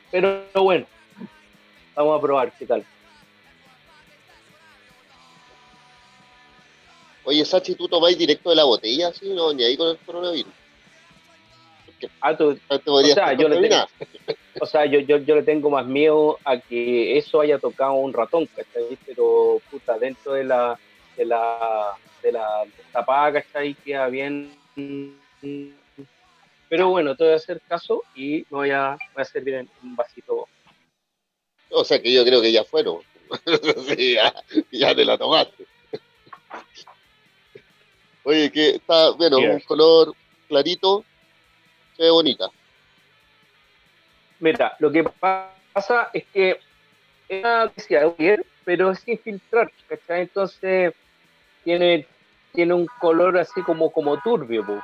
[0.09, 0.87] pero bueno.
[1.93, 2.83] Vamos a probar qué tal.
[7.23, 9.29] Oye, Sachi, ¿tú tomáis directo de la botella, sí?
[9.33, 10.51] No, ni ahí con el coronavirus.
[12.21, 13.85] ah, tú, o sea, yo le tengo,
[14.59, 18.11] o sea yo, yo, yo, le tengo más miedo a que eso haya tocado un
[18.11, 18.97] ratón, ¿cachai?
[19.05, 20.79] Pero, puta, dentro de la,
[21.15, 23.75] de la, de la tapada, ¿cachai?
[23.75, 24.51] Queda bien
[26.69, 29.69] pero bueno, te voy a hacer caso y me voy a, voy a servir en
[29.83, 30.47] un vasito.
[31.69, 32.99] O sea que yo creo que ya fueron.
[34.71, 35.65] ya, te la tomaste.
[38.23, 40.13] Oye, que está, bueno, un color
[40.47, 41.03] clarito,
[41.97, 42.49] se ve bonita.
[44.39, 46.59] Mira, lo que pasa es que
[47.29, 50.21] es una de pero es sin filtrar, ¿cachai?
[50.21, 50.93] Entonces
[51.63, 52.05] tiene,
[52.53, 54.83] tiene un color así como, como turbio.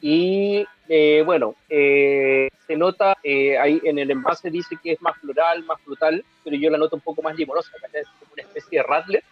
[0.00, 5.16] Y eh, bueno, eh, se nota, eh, ahí en el envase dice que es más
[5.18, 8.78] floral, más frutal, pero yo la noto un poco más limonosa, es como una especie
[8.78, 9.24] de radler.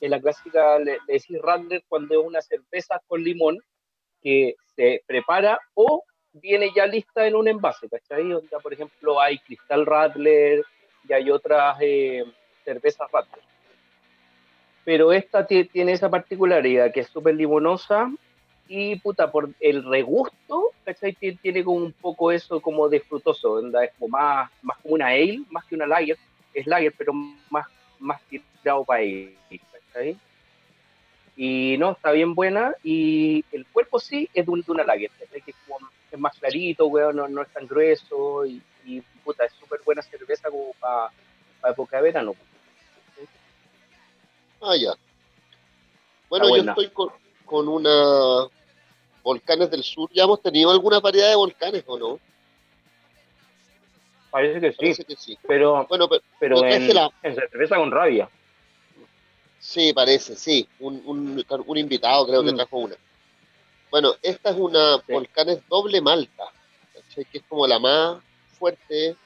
[0.00, 3.58] En la clásica le, le decís radler cuando es una cerveza con limón
[4.22, 8.28] que se prepara o viene ya lista en un envase, ¿cachai?
[8.28, 10.64] Donde, por ejemplo, hay cristal radler
[11.08, 11.78] y hay otras
[12.64, 13.42] cervezas radler.
[14.84, 18.10] Pero esta tiene esa particularidad que es súper limonosa
[18.68, 21.14] y puta, por el regusto, ¿cachai?
[21.14, 25.42] Tiene como un poco eso como de frutoso, es como más, más como una ale,
[25.50, 26.18] más que una lager,
[26.54, 27.66] es lager, pero más,
[27.98, 29.34] más tirado para ale,
[31.36, 35.10] Y no, está bien buena, y el cuerpo sí es de, una lager.
[35.30, 38.62] Que es, como, es más clarito, weón, no, no, es tan grueso, y,
[39.24, 41.10] puta, es súper buena cerveza como para
[41.70, 42.34] época de verano.
[44.60, 44.92] Ah, ya.
[46.28, 47.10] Bueno, yo estoy con,
[47.44, 48.48] con una
[49.22, 52.20] volcanes del sur, ¿ya hemos tenido alguna variedad de volcanes o no?
[54.30, 54.60] Parece
[55.04, 55.38] que sí.
[55.46, 58.28] Pero, bueno, pero, en, cerveza con rabia.
[59.58, 60.68] Sí, parece, sí.
[60.80, 62.56] Un, un, invitado creo que mm.
[62.56, 62.96] trajo una.
[63.90, 66.44] Bueno, esta es una volcanes doble malta,
[67.14, 68.18] que es como la más
[68.58, 69.16] fuerte.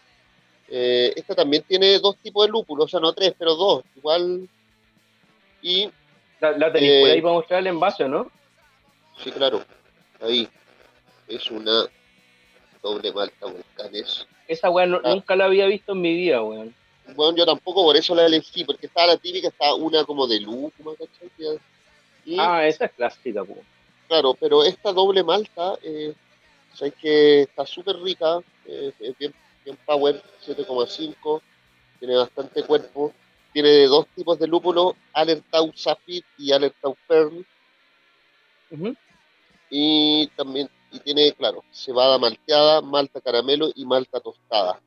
[0.69, 3.85] Eh, esta también tiene dos tipos de lúpulos, o sea, no tres, pero dos.
[3.97, 4.49] Igual.
[5.61, 5.91] Y.
[6.41, 8.31] La, la tenéis ahí eh, para mostrar el envase, ¿no?
[9.23, 9.63] Sí, claro
[10.23, 10.49] ahí.
[11.29, 11.87] Es una
[12.83, 14.27] doble malta volcanes.
[14.49, 15.15] Esa weá ah.
[15.15, 16.75] nunca la había visto en mi vida, weón.
[17.15, 20.41] Bueno, yo tampoco, por eso la elegí, porque estaba la típica, estaba una como de
[20.41, 21.59] lúcuma, ¿cachai?
[22.39, 23.45] ah, esa es clásica.
[24.09, 26.15] Claro, pero esta doble malta, eh,
[26.75, 29.35] sabes que está súper rica, eh, es bien,
[29.65, 31.43] bien power, 7,5,
[31.99, 33.13] tiene bastante cuerpo,
[33.53, 37.45] tiene dos tipos de lúpulo, Alertau Sapphire y Alertau Pearl.
[39.71, 44.79] Y también y tiene, claro, cebada malteada, malta caramelo y malta tostada.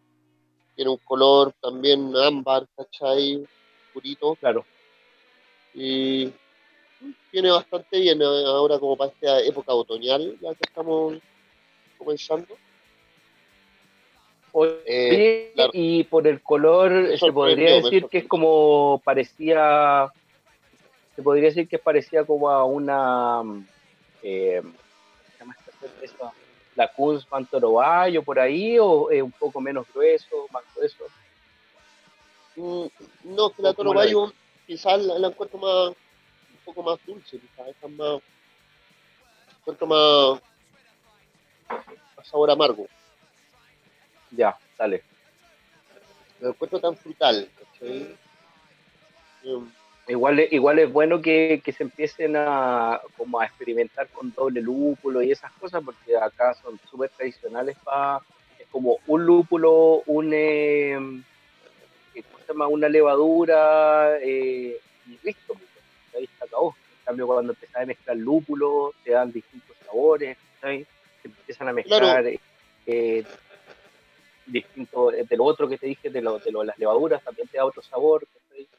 [0.76, 3.46] Tiene un color también ámbar, ¿cachai?
[3.96, 4.36] oscurito.
[4.36, 4.66] Claro.
[5.74, 6.32] Y
[7.32, 11.16] viene bastante bien ahora como para esta época otoñal, ya que estamos
[11.98, 12.56] comenzando.
[14.86, 20.10] Eh, y por el color se podría decir que es como parecía,
[21.14, 23.44] se podría decir que parecía como a una,
[24.24, 25.58] eh, ¿qué se llama
[26.02, 26.32] esta
[26.76, 31.06] La Kunz Pantorobayo por ahí, o es un poco menos grueso, más grueso.
[32.56, 32.86] Mm,
[33.36, 34.32] no, que la Torobayo
[34.66, 38.22] quizás la, encuentro más, un poco más dulce, quizás es más,
[39.60, 40.42] encuentro más,
[42.18, 42.88] más sabor amargo.
[44.32, 45.04] Ya, dale.
[46.40, 47.50] Lo encuentro tan frutal,
[50.08, 55.32] Igual, igual es bueno que, se empiecen a, como a experimentar con doble lúpulo y
[55.32, 58.22] esas cosas, porque acá son súper tradicionales para.
[58.60, 60.32] Es como un lúpulo, un.
[60.32, 61.24] Em,
[62.14, 62.68] se llama?
[62.68, 66.76] Una levadura eh, y listo, pues, ahí está acabó.
[67.00, 70.86] En cambio, cuando empiezas a mezclar lúpulo, te dan distintos sabores, Se
[71.24, 72.26] empiezan a mezclar.
[72.88, 73.24] Eh,
[74.46, 77.66] distinto de lo otro que te dije, de, lo, de las levaduras, también te da
[77.66, 78.28] otro sabor,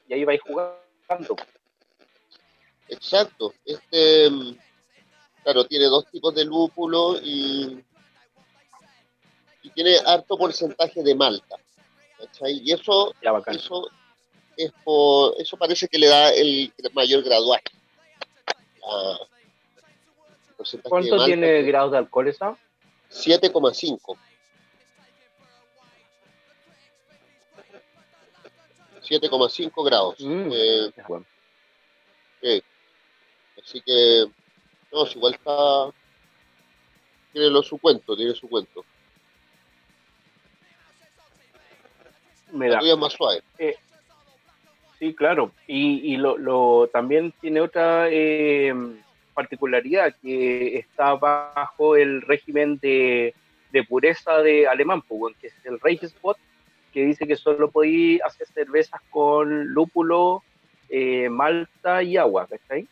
[0.08, 0.85] y ahí vais jugando.
[2.88, 3.54] Exacto.
[3.64, 4.28] Este,
[5.42, 7.82] claro, tiene dos tipos de lúpulo y,
[9.62, 11.56] y tiene harto porcentaje de malta.
[12.46, 13.14] Y eso,
[13.46, 13.90] eso,
[14.56, 14.72] es
[15.38, 17.64] eso parece que le da el mayor graduaje.
[20.82, 22.56] ¿Cuánto tiene grados de alcohol esa?
[23.10, 24.16] 7,5.
[29.06, 30.16] 7,5 grados.
[30.20, 30.50] Mm,
[32.42, 32.62] eh,
[33.62, 34.26] Así que,
[34.92, 35.92] no, igual está.
[37.32, 38.84] Tiene lo, su cuento, tiene su cuento.
[42.52, 43.42] Mira, más suave.
[43.58, 43.76] Eh,
[44.98, 45.52] sí, claro.
[45.66, 48.72] Y, y lo, lo, también tiene otra eh,
[49.34, 53.34] particularidad que está bajo el régimen de,
[53.72, 55.02] de pureza de alemán,
[55.40, 56.38] que es el Reichsbot,
[56.96, 60.42] que dice que solo podéis hacer cervezas con lúpulo,
[60.88, 62.88] eh, malta y agua, ¿cachai?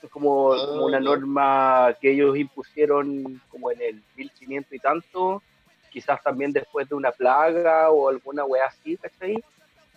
[0.00, 5.42] Es como, ah, una norma que ellos impusieron como en el 1500 y tanto,
[5.90, 9.42] quizás también después de una plaga o alguna wea así, ¿cachai?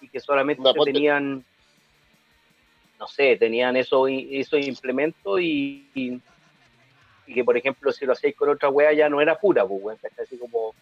[0.02, 1.46] Y que solamente tenían,
[3.00, 6.20] no sé, tenían eso, esos implementos y, y,
[7.32, 10.26] que, por ejemplo, si lo hacéis con otra wea ya no era pura, pues, ¿cachai?
[10.26, 10.74] Así como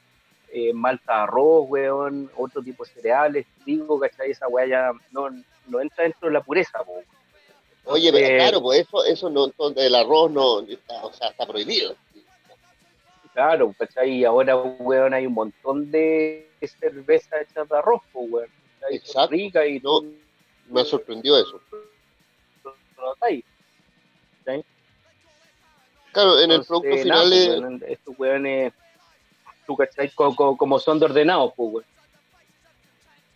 [0.55, 4.29] eh, malta arroz, weón, otro tipo de cereales, digo, ¿cachai?
[4.29, 5.29] Esa weá ya no,
[5.67, 7.03] no entra dentro de la pureza, weón.
[7.85, 11.95] Oye, pero claro, pues eso, eso no, el arroz no, está, o sea, está prohibido.
[13.33, 14.11] Claro, ¿cachai?
[14.11, 16.47] Y ahora, weón, hay un montón de
[16.79, 18.47] cerveza hecha de arroz, weón.
[18.91, 19.31] Exacto.
[19.31, 20.01] Rica y no,
[20.69, 21.59] me ha sorprendido eso.
[26.13, 27.27] Claro, en el producto final
[27.79, 28.71] pues, estos weones
[30.15, 31.85] como, son de ordenados, pues,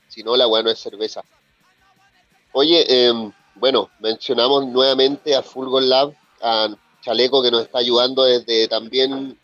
[0.08, 1.22] Si no, la weá no es cerveza.
[2.54, 6.70] Oye, em, bueno, mencionamos nuevamente a Fulgor Lab, a
[7.02, 9.38] Chaleco que nos está ayudando desde también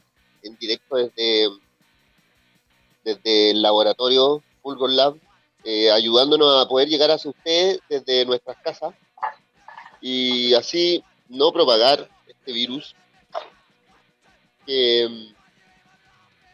[0.44, 1.50] en directo desde,
[3.04, 5.16] desde el laboratorio Fulgor Lab,
[5.64, 8.94] eh, ayudándonos a poder llegar hacia ustedes desde nuestras casas
[10.02, 12.96] y así no propagar este virus
[14.66, 15.34] que em,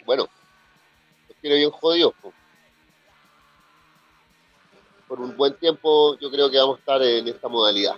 [0.10, 0.28] bueno,
[1.28, 2.16] los quiero bien jodidos.
[5.08, 7.96] Por un buen tiempo yo creo que vamos a estar en esta modalidad.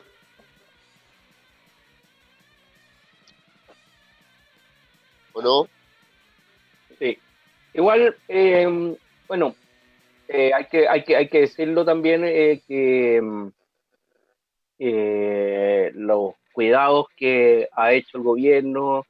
[5.31, 5.69] ¿O no?
[6.99, 7.17] Sí.
[7.73, 8.97] Igual, eh,
[9.29, 9.55] bueno,
[10.27, 13.21] eh, hay, que, hay, que, hay que decirlo también eh, que
[15.93, 19.05] los cuidados que ha hecho el gobierno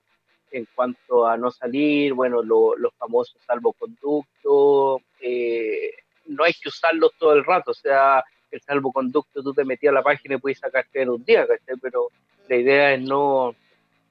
[0.51, 5.93] en cuanto a no salir, bueno, los famosos salvoconductos, eh,
[6.25, 9.95] no hay que usarlos todo el rato, o sea, el salvoconducto tú te metías a
[9.95, 11.77] la página y puedes sacarte en un día, ¿cachai?
[11.81, 12.09] Pero
[12.47, 13.55] la idea es no,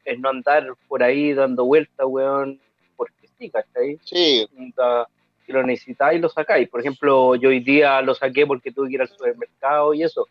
[0.05, 2.59] es no andar por ahí dando vueltas, weón,
[2.97, 3.99] porque sí, ¿cachai?
[4.05, 4.49] Sí.
[5.47, 6.69] Si lo necesitáis, lo sacáis.
[6.69, 10.27] Por ejemplo, yo hoy día lo saqué porque tuve que ir al supermercado y eso,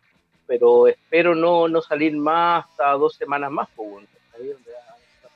[0.46, 4.06] pero espero no, no salir más hasta dos semanas más, pues,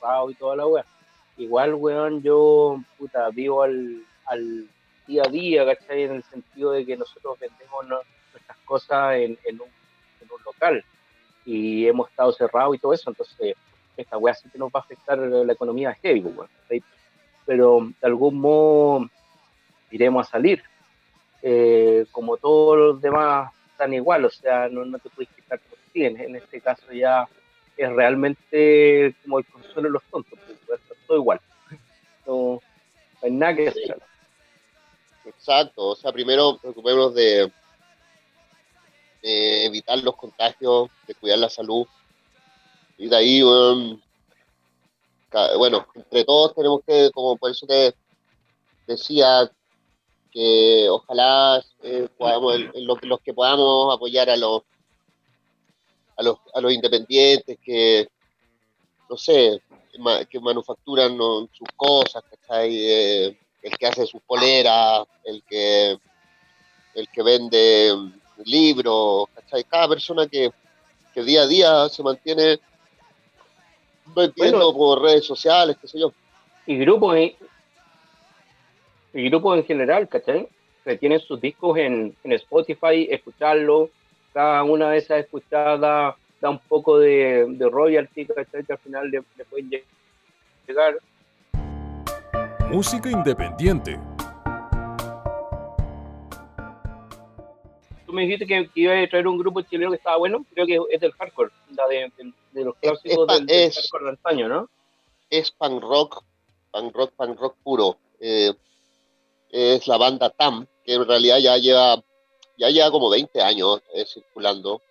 [0.01, 0.85] weón, y toda la weá.
[1.37, 4.67] Igual, weón, yo, puta, vivo al, al
[5.07, 6.03] día a día, ¿cachai?
[6.03, 9.67] En el sentido de que nosotros vendemos nuestras cosas en, en, un,
[10.21, 10.83] en, un, local
[11.45, 13.55] y hemos estado cerrados y todo eso, entonces
[13.97, 16.49] esta weá sí que nos va a afectar la economía heavy, pues, weón.
[17.45, 19.07] Pero de algún modo
[19.91, 20.63] iremos a salir.
[21.41, 25.77] Eh, como todos los demás están igual, o sea, no, no te puedes quitar por
[25.93, 26.05] ti.
[26.05, 27.27] En, este caso ya
[27.77, 31.41] es realmente como el consuelo de los tontos, pues, todo igual.
[32.25, 32.61] No,
[33.21, 34.01] hay nada que hacer.
[35.25, 37.51] Exacto, o sea, primero preocupémonos de,
[39.21, 41.87] evitar los contagios, de cuidar la salud.
[42.97, 43.41] Y de ahí,
[45.57, 47.93] bueno, entre todos tenemos que, como por eso te
[48.87, 49.51] decía,
[50.35, 54.63] que ojalá eh, podamos, los, que podamos apoyar a los,
[56.17, 58.07] a los, a los independientes que,
[59.09, 59.61] no sé,
[60.29, 62.23] que manufacturan sus cosas,
[62.63, 65.97] eh, el que hace sus poleras, el que,
[66.93, 67.93] el que vende
[68.43, 69.29] libros,
[69.69, 70.51] Cada persona que,
[71.15, 72.59] día a día se mantiene
[74.13, 76.11] vendiendo por redes sociales, qué sé yo.
[76.65, 77.17] Y grupos,
[79.13, 80.47] y grupos en general, ¿cachai?
[80.83, 83.89] Que tienen sus discos en, Spotify, escucharlo,
[84.35, 88.65] cada una de esas escuchadas da un poco de, de royalty, ¿cachai?
[88.65, 89.71] Que al final le, pueden
[90.67, 90.99] llegar.
[92.69, 93.97] Música independiente.
[98.05, 100.79] Tú me dijiste que, iba a traer un grupo chileno que estaba bueno, creo que
[100.91, 102.11] es del hardcore, de,
[102.51, 104.69] de, los clásicos del, hardcore de antaño, ¿no?
[105.29, 106.25] Es punk rock,
[106.71, 107.97] punk rock, punk rock puro.
[108.19, 108.51] Eh,
[109.49, 112.03] es la banda TAM, que en realidad ya lleva,
[112.57, 114.81] ya lleva como 20 años eh, circulando.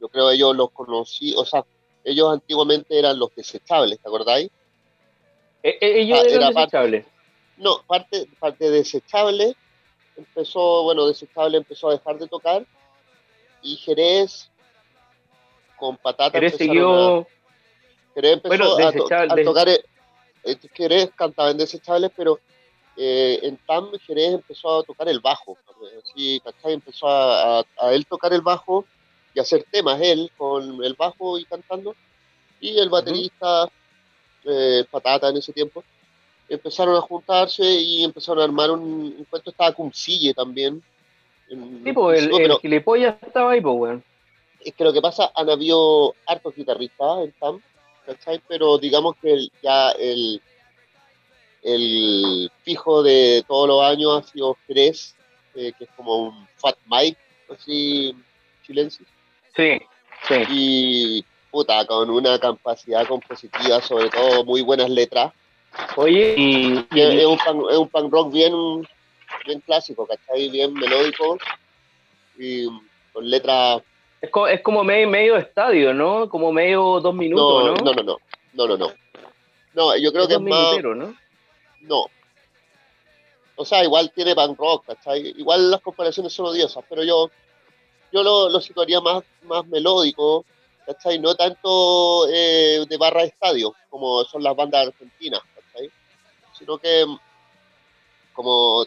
[0.00, 1.64] Yo creo ellos los conocí, o sea,
[2.04, 4.50] ellos antiguamente eran los desechables, ¿te acordáis?
[5.62, 7.06] ¿E, e, ellos ah, eran desechables.
[7.58, 9.54] no, parte, parte desechable
[10.16, 12.66] empezó, bueno, desechable empezó a dejar de tocar
[13.62, 14.50] y Jerez
[15.76, 17.26] con patata Jerez siguió...
[18.14, 18.92] Jerez empezó a,
[19.44, 19.84] tocar, eh,
[20.44, 22.40] eh, Jerez cantaba en desechables, pero
[23.02, 25.56] eh, en TAM Jerez empezó a tocar el bajo,
[26.04, 26.74] así, ¿cachai?
[26.74, 28.84] Empezó a, él tocar el bajo
[29.34, 31.96] y hacer temas él con el bajo y cantando,
[32.60, 33.70] y el baterista,
[34.44, 35.82] eh, Patata en ese tiempo,
[36.46, 38.82] empezaron a juntarse y empezaron a armar un,
[39.16, 40.82] un cuento, estaba Cumcille también.
[41.48, 44.04] sí, pues el, el gilipollas estaba ahí, pues, weón.
[44.62, 47.62] Es que lo que pasa, han habido hartos guitarristas en TAM,
[48.04, 48.42] ¿cachai?
[48.46, 50.42] Pero digamos que ya el
[51.62, 55.14] el fijo de todos los años ha sido Jerez,
[55.54, 57.18] eh, que es como un Fat Mike,
[57.52, 58.14] así,
[58.66, 59.06] chilensis.
[59.54, 59.78] Sí,
[60.26, 60.34] sí.
[60.48, 65.32] Y puta, con una capacidad compositiva, sobre todo muy buenas letras.
[65.96, 68.52] Oye, y, es, un punk, es un punk rock bien,
[69.46, 70.48] bien clásico, ¿cachai?
[70.48, 71.38] Bien melódico
[72.38, 72.66] y
[73.12, 73.82] con letras...
[74.20, 76.28] Es, es como medio, medio estadio, ¿no?
[76.28, 77.74] Como medio dos minutos, ¿no?
[77.74, 78.18] No, no, no,
[78.52, 78.92] no, no, no.
[79.72, 80.82] No, yo creo que es más...
[80.82, 81.14] ¿no?
[81.80, 82.06] No.
[83.56, 85.34] O sea, igual tiene punk rock, ¿cachai?
[85.36, 87.30] Igual las comparaciones son odiosas, pero yo,
[88.12, 90.44] yo lo, lo situaría más, más melódico,
[90.86, 91.18] ¿cachai?
[91.18, 95.90] No tanto eh, de barra de estadio, como son las bandas argentinas, ¿cachai?
[96.58, 97.04] Sino que
[98.32, 98.86] como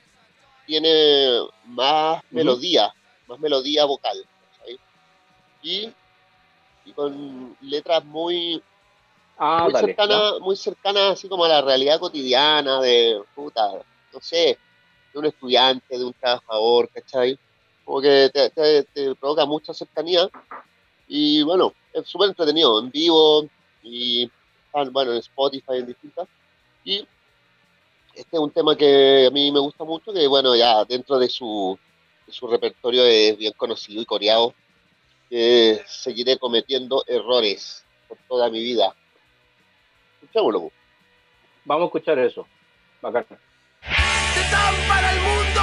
[0.65, 2.93] tiene más melodía,
[3.27, 4.25] más melodía vocal,
[4.57, 4.79] ¿cachai?
[5.61, 5.93] Y,
[6.85, 8.61] y con letras muy
[9.45, 13.73] Ah, muy, cercana, muy cercana así como a la realidad cotidiana de, puta,
[14.13, 14.57] no sé,
[15.11, 17.37] de un estudiante, de un trabajador, ¿cachai?
[17.83, 20.29] Como que te, provoca mucha cercanía
[21.09, 23.49] y bueno, es súper entretenido, en vivo
[23.81, 24.31] y
[24.93, 26.29] bueno, en Spotify, en distintas.
[26.85, 27.05] Y
[28.13, 31.27] este es un tema que a mí me gusta mucho, que bueno, ya dentro de
[31.27, 31.77] su,
[32.25, 34.53] de su repertorio es bien conocido y coreado,
[35.29, 38.95] que seguiré cometiendo errores por toda mi vida.
[41.65, 42.47] Vamos a escuchar eso.
[43.01, 43.25] Bacán.
[44.35, 45.61] Están para el mundo,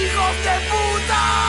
[0.00, 1.47] hijos de puta.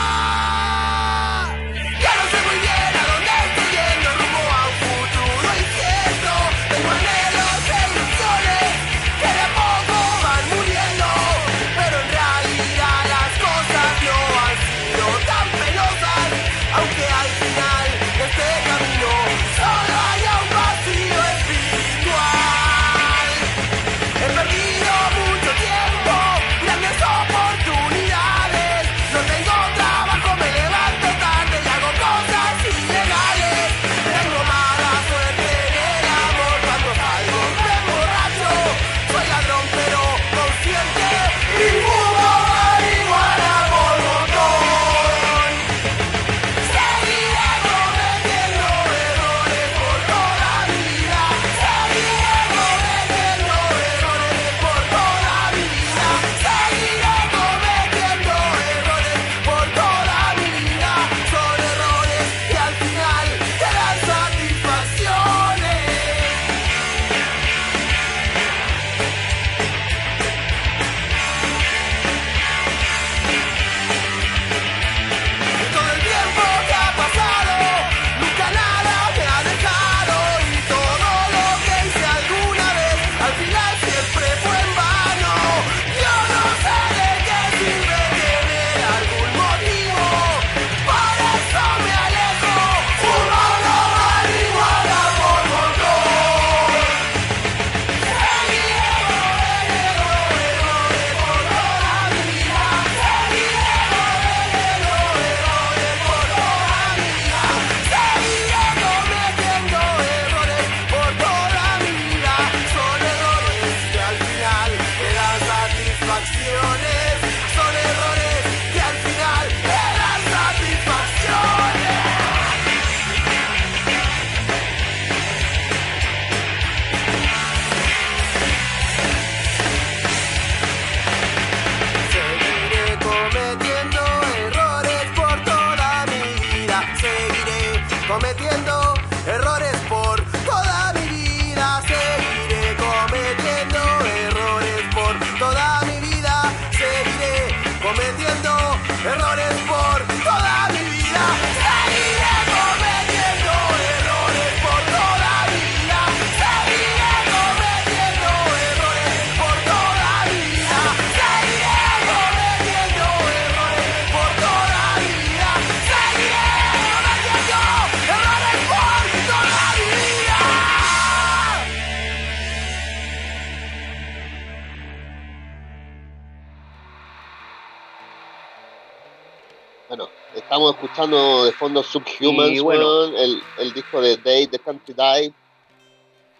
[181.70, 183.04] Fondo Subhumans, bueno.
[183.16, 185.34] el, el disco de Day, The Country Dive.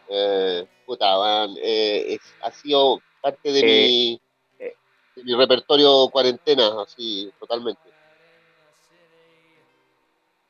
[0.09, 4.21] Eh, puta, eh, es- ha sido parte de, Eh, mi,
[4.59, 4.75] eh.
[5.17, 7.81] de mi repertorio cuarentena, así, totalmente.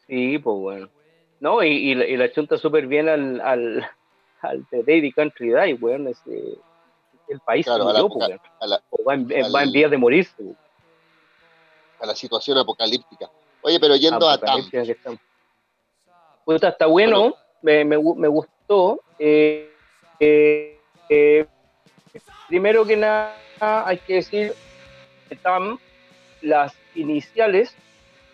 [0.07, 0.89] Sí, pues bueno.
[1.41, 3.91] No, y, y, la- y la chunta súper bien al, al,
[4.43, 6.09] al The Daily Country Die, weón.
[6.09, 6.59] Ese,
[7.29, 8.57] el país Claro, se a la, murió, pues, apoca- weón.
[8.61, 10.35] a la- O va en, al- va en vías de morirse.
[10.43, 10.57] weón.
[12.03, 13.31] a la situación apocalíptica.
[13.63, 14.69] Oye, pero yendo a TAM.
[16.45, 19.03] Puta, está bueno, me, me, gu- me gustó.
[19.19, 19.71] Eh,
[20.19, 21.47] eh, eh,
[22.49, 24.55] primero que nada, hay que decir
[25.29, 25.79] que TAM,
[26.43, 27.75] las iniciales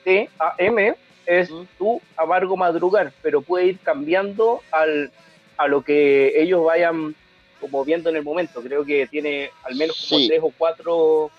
[0.04, 0.94] T A M
[1.26, 5.10] es tu amargo madrugar, pero puede ir cambiando al,
[5.58, 7.16] a lo que ellos vayan
[7.60, 8.62] como viendo en el momento.
[8.62, 10.28] Creo que tiene al menos como Sí.
[10.28, 11.30] tres o cuatro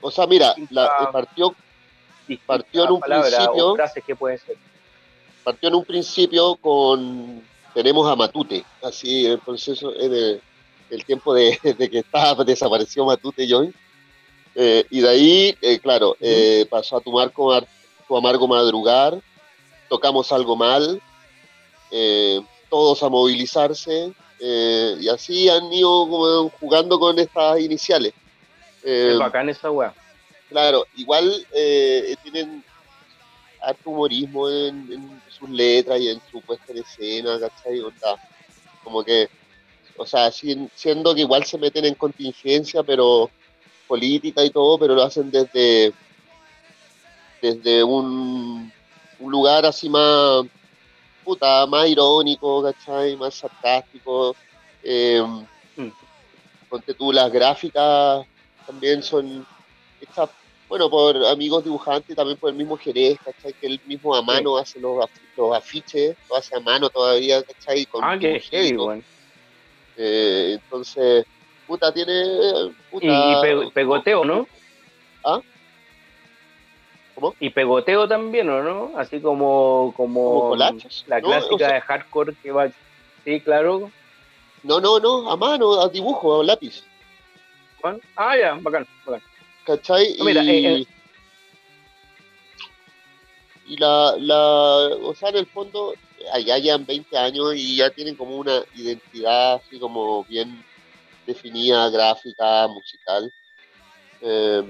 [0.00, 1.54] o sea, mira, la, partió,
[2.36, 4.56] Partió en un principio- o frases que pueden ser.
[5.44, 7.42] partió en un principio con
[7.74, 10.40] tenemos a Matute, así el proceso en el,
[10.90, 13.72] el tiempo de, de que estaba desapareció Matute Joy.
[14.54, 17.56] Eh, y de ahí, eh, claro, eh, pasó a tu, marco,
[18.08, 19.20] tu amargo madrugar,
[19.88, 21.00] tocamos algo mal,
[21.92, 28.12] eh, todos a movilizarse, y así han ido jugando con estas iniciales.
[28.82, 29.92] Es bacán esa weá.
[30.48, 32.64] Claro, igual eh, tienen
[33.60, 37.80] harto humorismo en, en sus letras y en su puesta en escena, ¿cachai?
[37.80, 38.18] Onda,
[38.82, 39.28] como que,
[39.96, 43.32] o sea, sin- siendo que igual se meten en contingencia, pero
[43.86, 45.94] política y todo, pero lo hacen desde,
[47.40, 48.72] desde un,
[49.18, 50.44] un lugar así más,
[51.22, 53.16] puta, más irónico, ¿cachai?
[53.16, 54.36] Más sarcástico.
[54.82, 55.22] Eh,
[55.76, 55.90] Mm.
[56.68, 58.26] Ponte tú, las gráficas
[58.66, 59.46] también son
[60.68, 63.52] bueno, por amigos dibujantes también por el mismo Jerez, ¿cachai?
[63.54, 65.04] Que él mismo a mano hace los,
[65.36, 67.86] los afiches, lo hace a mano todavía, ¿cachai?
[67.86, 69.04] Con Ah, qué heavy, weón.
[69.96, 71.24] Eh, entonces,
[71.66, 72.12] puta, tiene...
[72.90, 74.46] Puta, Y, y pe- pegoteo, ¿no?
[75.24, 75.40] ¿Ah?
[77.14, 77.34] ¿Cómo?
[77.40, 78.92] Y pegoteo también, ¿o no?
[78.98, 80.78] Así como, como la ¿no?
[80.78, 82.68] clásica O sea- de hardcore que va.
[83.24, 83.90] Sí, claro.
[84.62, 86.84] No, no, no, a mano, a dibujo, a lápiz.
[88.16, 89.22] Ah, ya, bacán, bacán.
[89.68, 90.16] ¿Cachai?
[90.18, 90.86] No, mira, y, eh, eh.
[93.66, 95.92] y la, la, o sea, en el fondo,
[96.32, 100.64] allá llevan 20 años y ya tienen como una identidad así como bien
[101.26, 103.30] definida, gráfica, musical.
[104.22, 104.62] Eh,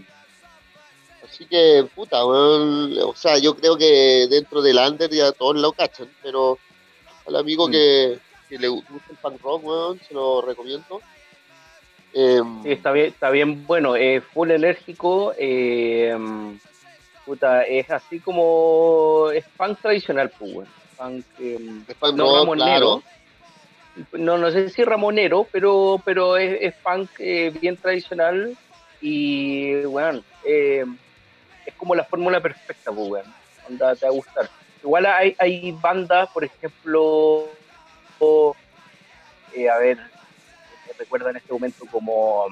[1.24, 5.72] así que, puta, weón, o sea, yo creo que dentro del under ya todos lo
[5.72, 6.58] cachan, pero
[7.24, 7.70] al amigo Mm.
[7.70, 8.18] que,
[8.48, 11.00] que le gusta el punk rock, weón, se lo recomiendo.
[12.14, 16.16] Eh, Sí, está bien, está bien bueno, es full enérgico, eh,
[17.24, 20.68] puta, es así como es punk tradicional, pues, weón.
[20.96, 23.02] Punk, eh, es punk no rock, ramonero,
[23.94, 24.08] claro.
[24.12, 28.56] no, no sé si ramonero, pero, pero es, es punk eh, bien tradicional
[29.00, 30.84] y, bueno, eh,
[31.66, 33.24] es como la fórmula perfecta, pues.
[33.68, 34.48] Onda, te va a gustar.
[34.82, 37.48] Igual hay, hay bandas, por ejemplo,
[38.18, 38.56] o,
[39.54, 39.98] eh, a ver,
[40.98, 42.46] recuerda en este momento como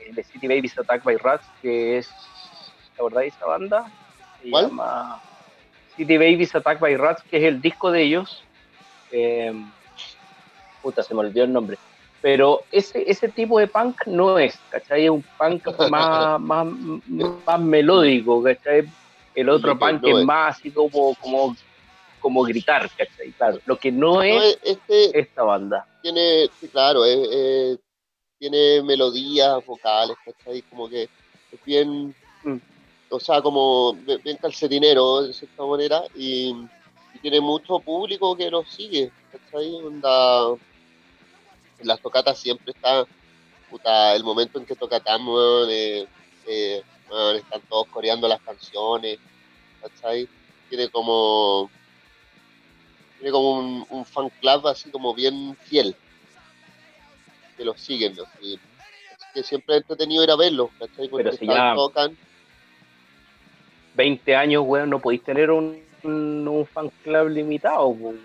[0.00, 2.10] eh, The City Babies Attack by Rats, que es,
[2.96, 3.90] ¿te verdad esa banda?
[4.42, 4.68] Se ¿Cuál?
[4.68, 5.20] llama
[5.96, 8.44] City Babies Attack by Rats, que es el disco de ellos.
[9.12, 9.52] Eh,
[10.82, 11.78] puta, se me olvidó el nombre.
[12.22, 15.04] Pero ese, ese tipo de punk no es, ¿cachai?
[15.04, 16.66] Es un punk más, más,
[17.46, 18.88] más melódico, ¿cachai?
[19.34, 20.24] El otro punk es es.
[20.24, 21.56] más así como, como,
[22.20, 23.32] como gritar, ¿cachai?
[23.32, 25.86] Claro, lo que no No, es este esta banda.
[26.02, 27.78] tiene, sí, claro, es-
[28.38, 30.62] tiene melodías vocales, ¿cachai?
[30.62, 32.56] Como que es bien, Mm.
[33.10, 36.54] o sea, como bien calcetinero, de cierta manera, y,
[37.14, 39.74] y tiene mucho público que lo sigue, ¿cachai?
[39.74, 40.52] Onda,
[41.78, 43.06] en las tocatas siempre está,
[43.70, 45.00] puta, el momento en que toca
[45.68, 46.06] eh,
[46.46, 46.82] eh,
[47.36, 49.18] están todos coreando las canciones,
[49.82, 50.28] ¿cachai?
[50.68, 51.70] Tiene como
[53.20, 55.94] tiene como un, un, fan club así como bien fiel,
[57.56, 58.58] que los siguen, así,
[59.34, 61.08] que siempre es entretenido ir a verlos, ¿cachai?
[61.08, 62.16] Porque Pero si ya tocan.
[63.94, 68.20] 20 años, weón, no podéis tener un, un, fan club limitado, weón.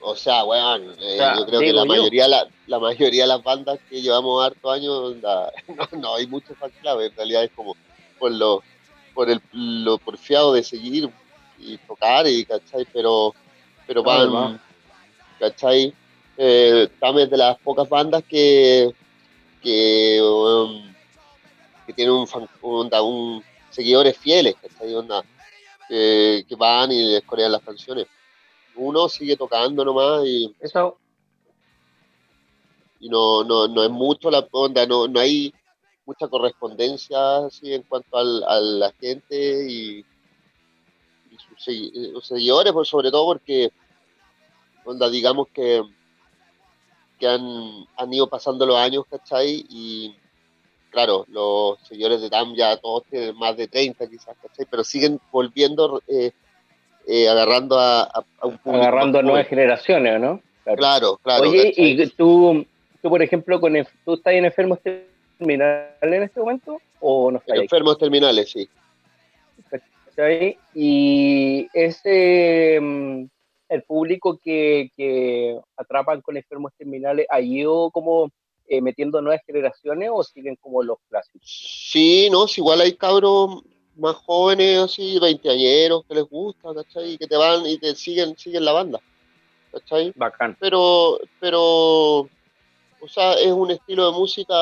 [0.00, 3.78] O sea, weón, eh, yo creo que la mayoría, la, la, mayoría de las bandas
[3.90, 7.76] que llevamos harto años, no, no hay muchos fan club, en realidad es como
[8.18, 8.62] por lo,
[9.12, 11.10] por el lo porfiado de seguir
[11.58, 13.34] y tocar y cachai, pero,
[13.86, 14.60] pero van,
[15.38, 15.94] cachai,
[16.36, 18.92] eh, también de las pocas bandas que,
[19.62, 20.92] que, um,
[21.86, 25.22] que tienen un, fan, un, seguidores fieles, cachai, onda,
[25.88, 28.06] que, que van y les corean las canciones.
[28.76, 30.98] Uno sigue tocando nomás y eso.
[32.98, 35.54] y no, no, no es mucho la onda, no, no hay
[36.06, 40.04] mucha correspondencia así en cuanto al, a la gente y,
[41.56, 43.70] seguidores, pues sobre todo porque
[44.84, 45.82] onda, digamos que,
[47.18, 49.64] que han, han ido pasando los años, ¿cachai?
[49.68, 50.14] Y
[50.90, 54.66] claro, los seguidores de TAM ya todos tienen más de 30 quizás, ¿cachai?
[54.70, 56.32] Pero siguen volviendo, eh,
[57.06, 60.40] eh, agarrando a, un público Agarrando a nuevas generaciones, ¿no?
[60.76, 61.50] Claro, claro.
[61.50, 62.64] Oye, y tú,
[63.02, 63.74] tú, por ejemplo, con
[64.04, 68.66] tú estás en enfermos terminales en este momento o no estás Enfermos terminales, sí.
[70.74, 73.24] Y ese mm,
[73.68, 78.30] el público que, que atrapan con enfermos terminales ha ido como
[78.66, 81.42] eh, metiendo nuevas generaciones o siguen como los clásicos?
[81.44, 83.62] Sí, no, igual hay cabros
[83.96, 87.12] más jóvenes, así, veinteañeros, que les gusta, ¿cachai?
[87.12, 89.00] Y que te van y te siguen, siguen la banda,
[89.70, 90.12] ¿cachai?
[90.16, 90.56] Bacán.
[90.58, 94.54] Pero, pero, o sea, es un estilo de música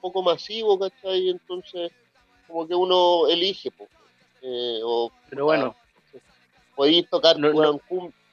[0.00, 1.30] poco masivo, ¿cachai?
[1.30, 1.90] Entonces,
[2.46, 3.88] como que uno elige, pues.
[4.40, 5.74] Pero bueno.
[6.74, 7.36] podéis tocar,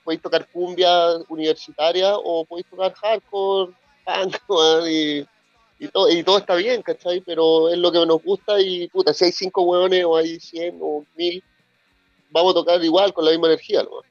[0.03, 3.73] podéis tocar cumbia universitaria o podéis tocar hardcore,
[4.05, 4.37] punk,
[4.87, 5.25] y
[5.79, 7.21] y todo, y todo está bien, ¿cachai?
[7.21, 10.77] Pero es lo que nos gusta y, puta, si hay cinco hueones o hay cien
[10.81, 11.43] o mil,
[12.29, 14.01] vamos a tocar igual, con la misma energía, ¿no?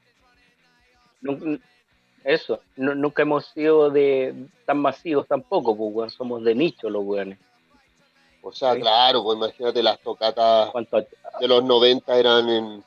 [2.23, 7.39] Eso, nunca hemos sido de tan masivos tampoco, pues, somos de nicho los weones.
[8.47, 10.71] O sea, claro, pues imagínate las tocatas
[11.39, 12.83] de los 90 eran en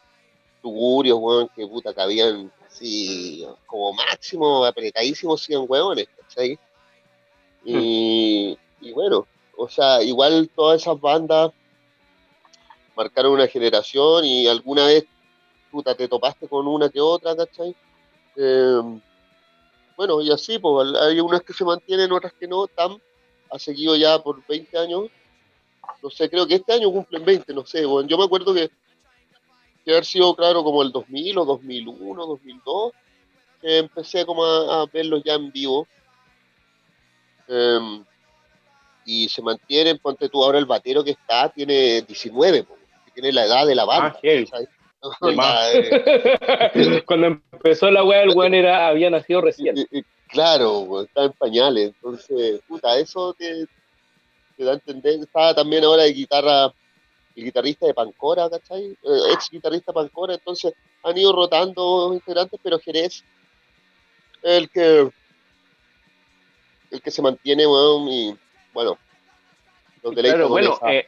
[0.62, 6.56] tugurios, weón, que puta, cabían así, como máximo, apretadísimos 100 hueones, ¿cachai?
[7.64, 11.50] Y, y bueno, o sea, igual todas esas bandas
[12.96, 15.06] marcaron una generación y alguna vez,
[15.72, 17.74] puta, te topaste con una que otra, ¿cachai?
[18.36, 19.00] Em,
[19.96, 22.68] bueno, y así, pues hay unas que se mantienen, otras que no.
[22.68, 23.00] TAM
[23.50, 25.06] ha seguido ya por 20 años.
[26.03, 27.84] No sé, creo que este año cumplen 20, no sé.
[27.84, 28.70] Bueno, yo me acuerdo que,
[29.84, 32.93] que haber sido, claro, como el 2000 o 2001, 2002,
[33.61, 35.86] que empecé como a, verlos ya en vivo.
[37.49, 38.03] Eh,
[39.09, 42.66] y se mantienen, ponte tú ahora el batero que está, tiene 19,
[43.07, 44.18] que tiene la edad de la banda.
[45.39, 45.70] Ah,
[47.07, 49.74] Cuando empezó la weá, el weón era, había nacido recién.
[50.28, 53.66] Claro, estaba en pañales, entonces, puta, eso te,
[54.64, 55.20] da a entender.
[55.20, 56.72] Estaba también ahora de guitarra,
[57.36, 58.84] el guitarrista de Pancora, ¿cachai?
[58.84, 63.24] Eh, ex guitarrista Pancora, entonces han ido rotando integrantes, pero Jerez
[64.42, 65.11] el que
[66.90, 68.36] el que se mantiene, weón, y
[68.72, 68.98] bueno,
[70.48, 71.06] bueno, eh,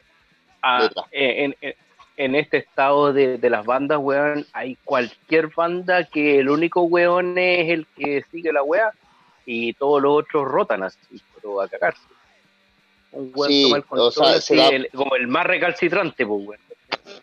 [0.61, 1.75] ah, eh,
[2.17, 7.69] en, este estado de, las bandas, weón, hay cualquier banda que el único weón es
[7.69, 8.91] el que sigue la weá
[9.45, 12.01] y todos los otros rotan así, pero a cagarse.
[13.13, 16.61] Un weón toma el control como el más recalcitrante, pues, weón.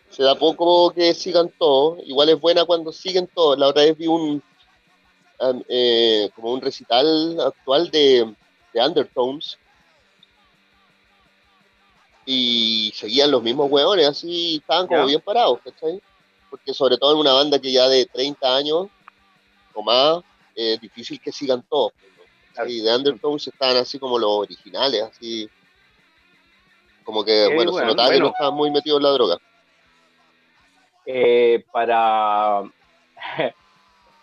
[0.09, 3.57] Se da poco que sigan todos, igual es buena cuando siguen todos.
[3.57, 4.41] La otra vez vi un,
[5.67, 8.33] eh, como un recital actual de,
[8.73, 9.57] de Undertones
[12.25, 16.01] y seguían los mismos hueones, así estaban como bien parados, ¿cachai?
[16.49, 18.87] Porque sobre todo en una banda que ya de 30 años
[19.73, 20.23] o más,
[20.53, 21.93] es difícil que sigan todos.
[22.67, 25.49] Y de Undertones estaban así como los originales, así
[27.09, 29.37] como que, bueno, se notaba que no estaban muy metidos en la droga.
[31.07, 32.61] Eh, para,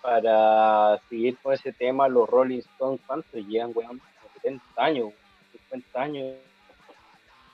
[0.03, 4.01] para seguir con ese tema, los Rolling Stones, ¿cuánto llegan, weón?
[4.35, 5.13] 70 años,
[5.69, 6.37] 50 años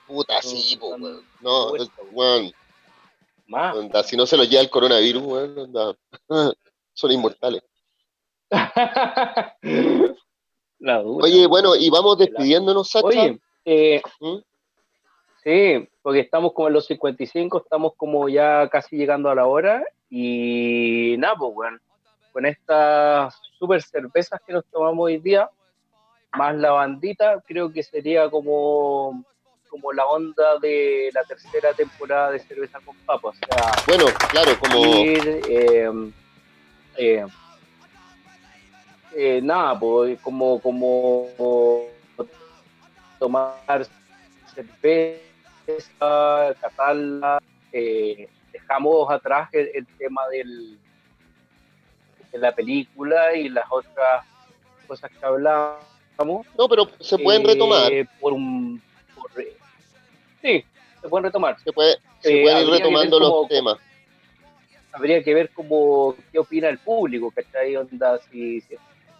[0.05, 1.25] Puta, sí, pues, weón.
[1.41, 1.71] No,
[2.11, 2.53] weón.
[3.47, 3.75] Más.
[4.05, 5.97] si no se los lleva el coronavirus, weón,
[6.93, 7.63] son inmortales.
[11.23, 13.07] Oye, bueno, y vamos despidiéndonos, Sacha.
[13.07, 14.37] Oye, eh, ¿Mm?
[15.43, 19.83] Sí, porque estamos como en los 55, estamos como ya casi llegando a la hora
[20.09, 21.81] y nada, pues, weón.
[22.31, 25.49] con estas super cervezas que nos tomamos hoy día,
[26.33, 29.23] más la bandita, creo que sería como,
[29.69, 33.35] como la onda de la tercera temporada de Cerveza con Papas.
[33.35, 34.85] O sea, bueno, claro, como...
[34.85, 36.11] Eh,
[36.97, 37.25] eh,
[39.15, 41.27] eh, nada, pues como, como
[43.19, 43.87] tomar
[44.53, 45.32] cerveza,
[46.59, 47.41] catarla,
[47.71, 50.77] eh, dejamos atrás el, tema del,
[52.31, 54.25] de la película y las otras
[54.87, 56.47] cosas que hablábamos.
[56.57, 57.91] No, pero se pueden retomar.
[57.91, 58.81] Eh, por un,
[60.41, 60.63] sí,
[61.01, 61.57] se pueden retomar.
[61.63, 63.77] Se, puede, se pueden ir retomando los temas
[64.93, 67.75] habría que ver cómo qué opina el público, ¿cachai?
[67.75, 68.75] Onda, si, si,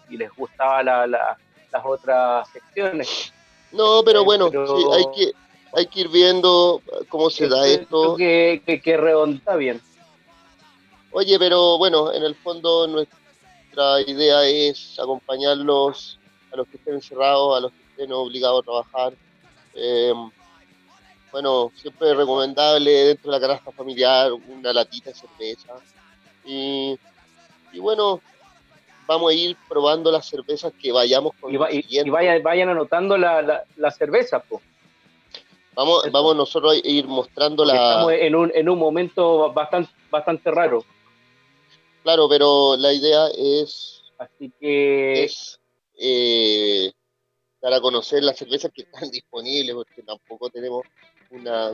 [0.08, 3.32] y les gustaba la, las otras secciones.
[3.72, 5.32] No, pero eh, bueno, Sí, hay, que,
[5.74, 8.16] hay que ir viendo cómo se da esto.
[8.16, 9.80] Que, que, que redonda bien.
[11.12, 16.18] Oye, pero bueno, en el fondo nuestra idea es acompañarlos
[16.52, 19.12] a los que estén encerrados, a los que estén obligados a trabajar.
[19.74, 20.30] Em,
[21.30, 25.74] bueno, siempre es recomendable dentro de la canasta familiar una latita de cerveza.
[26.44, 26.98] Y,
[27.72, 28.20] y bueno,
[29.06, 34.40] vamos a ir probando las cervezas que vayamos con Y, vayan, anotando la, la, cerveza,
[34.40, 34.62] pues.
[35.74, 37.74] Vamos, vamos nosotros a ir mostrando la...
[37.74, 40.84] Estamos en un, en un momento bastante, bastante raro.
[42.02, 44.02] Claro, pero la idea es...
[44.18, 45.24] Así que...
[45.24, 45.60] Es
[45.98, 46.92] eh,
[47.60, 50.82] dar a conocer las cervezas que están disponibles, porque tampoco tenemos
[51.30, 51.72] una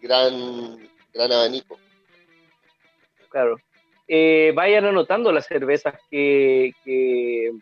[0.00, 1.78] gran, gran abanico.
[3.28, 3.56] Claro.
[4.06, 7.52] Eh, vayan anotando las cervezas que, que,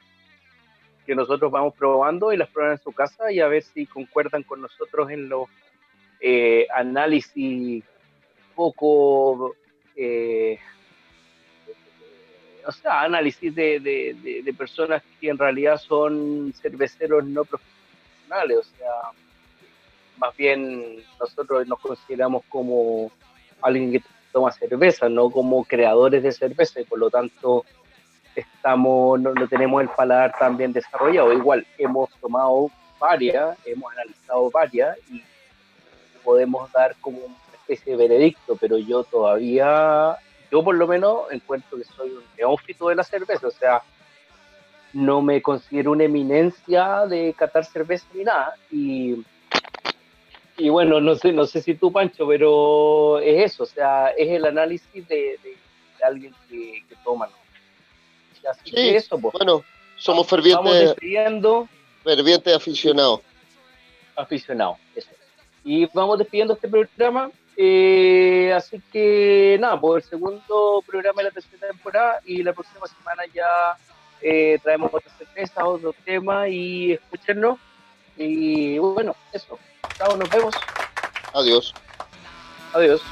[1.09, 4.63] nosotros vamos probando y las prueban en su casa y a ver si concuerdan con
[4.63, 5.49] nosotros en los
[6.21, 7.85] eh, análisis
[8.55, 9.57] poco,
[9.97, 10.59] eh,
[12.67, 18.93] o sea, análisis de, de, personas que en realidad son cerveceros no profesionales, o sea,
[20.19, 23.11] más bien nosotros nos consideramos como
[23.61, 27.65] alguien que toma cerveza, no como creadores de cerveza y por lo tanto
[28.37, 31.33] estamos no, tenemos el paladar tan bien desarrollado.
[31.33, 35.23] Igual hemos tomado varias, hemos analizado varias y
[36.25, 40.17] podemos dar como una especie de veredicto, pero yo todavía,
[40.51, 43.83] yo por lo menos encuentro que soy un neófito de la cerveza, o sea,
[44.93, 49.25] no me considero una eminencia de catar cerveza ni nada y
[50.57, 54.29] y bueno, no sé, no sé si tú, Pancho, pero es eso, o sea, es
[54.29, 55.39] el análisis de,
[56.03, 57.29] alguien que, toma.
[58.51, 59.33] Así que eso, pues.
[59.33, 59.65] Bueno,
[59.97, 60.97] somos fervientes.
[61.01, 61.69] Vamos
[62.05, 63.21] Fervientes aficionados.
[64.17, 65.11] Aficionados, eso.
[65.65, 67.31] Y vamos despidiendo este programa.
[67.57, 72.87] Eh, así que nada, por el segundo programa de la tercera temporada y la próxima
[72.87, 73.77] semana ya
[74.23, 77.59] eh, traemos otras sorpresas, otros temas y escúchenos.
[78.17, 79.59] Y bueno, eso.
[79.97, 80.55] Chao, nos vemos.
[81.35, 81.75] Adiós.
[82.73, 83.03] Adiós.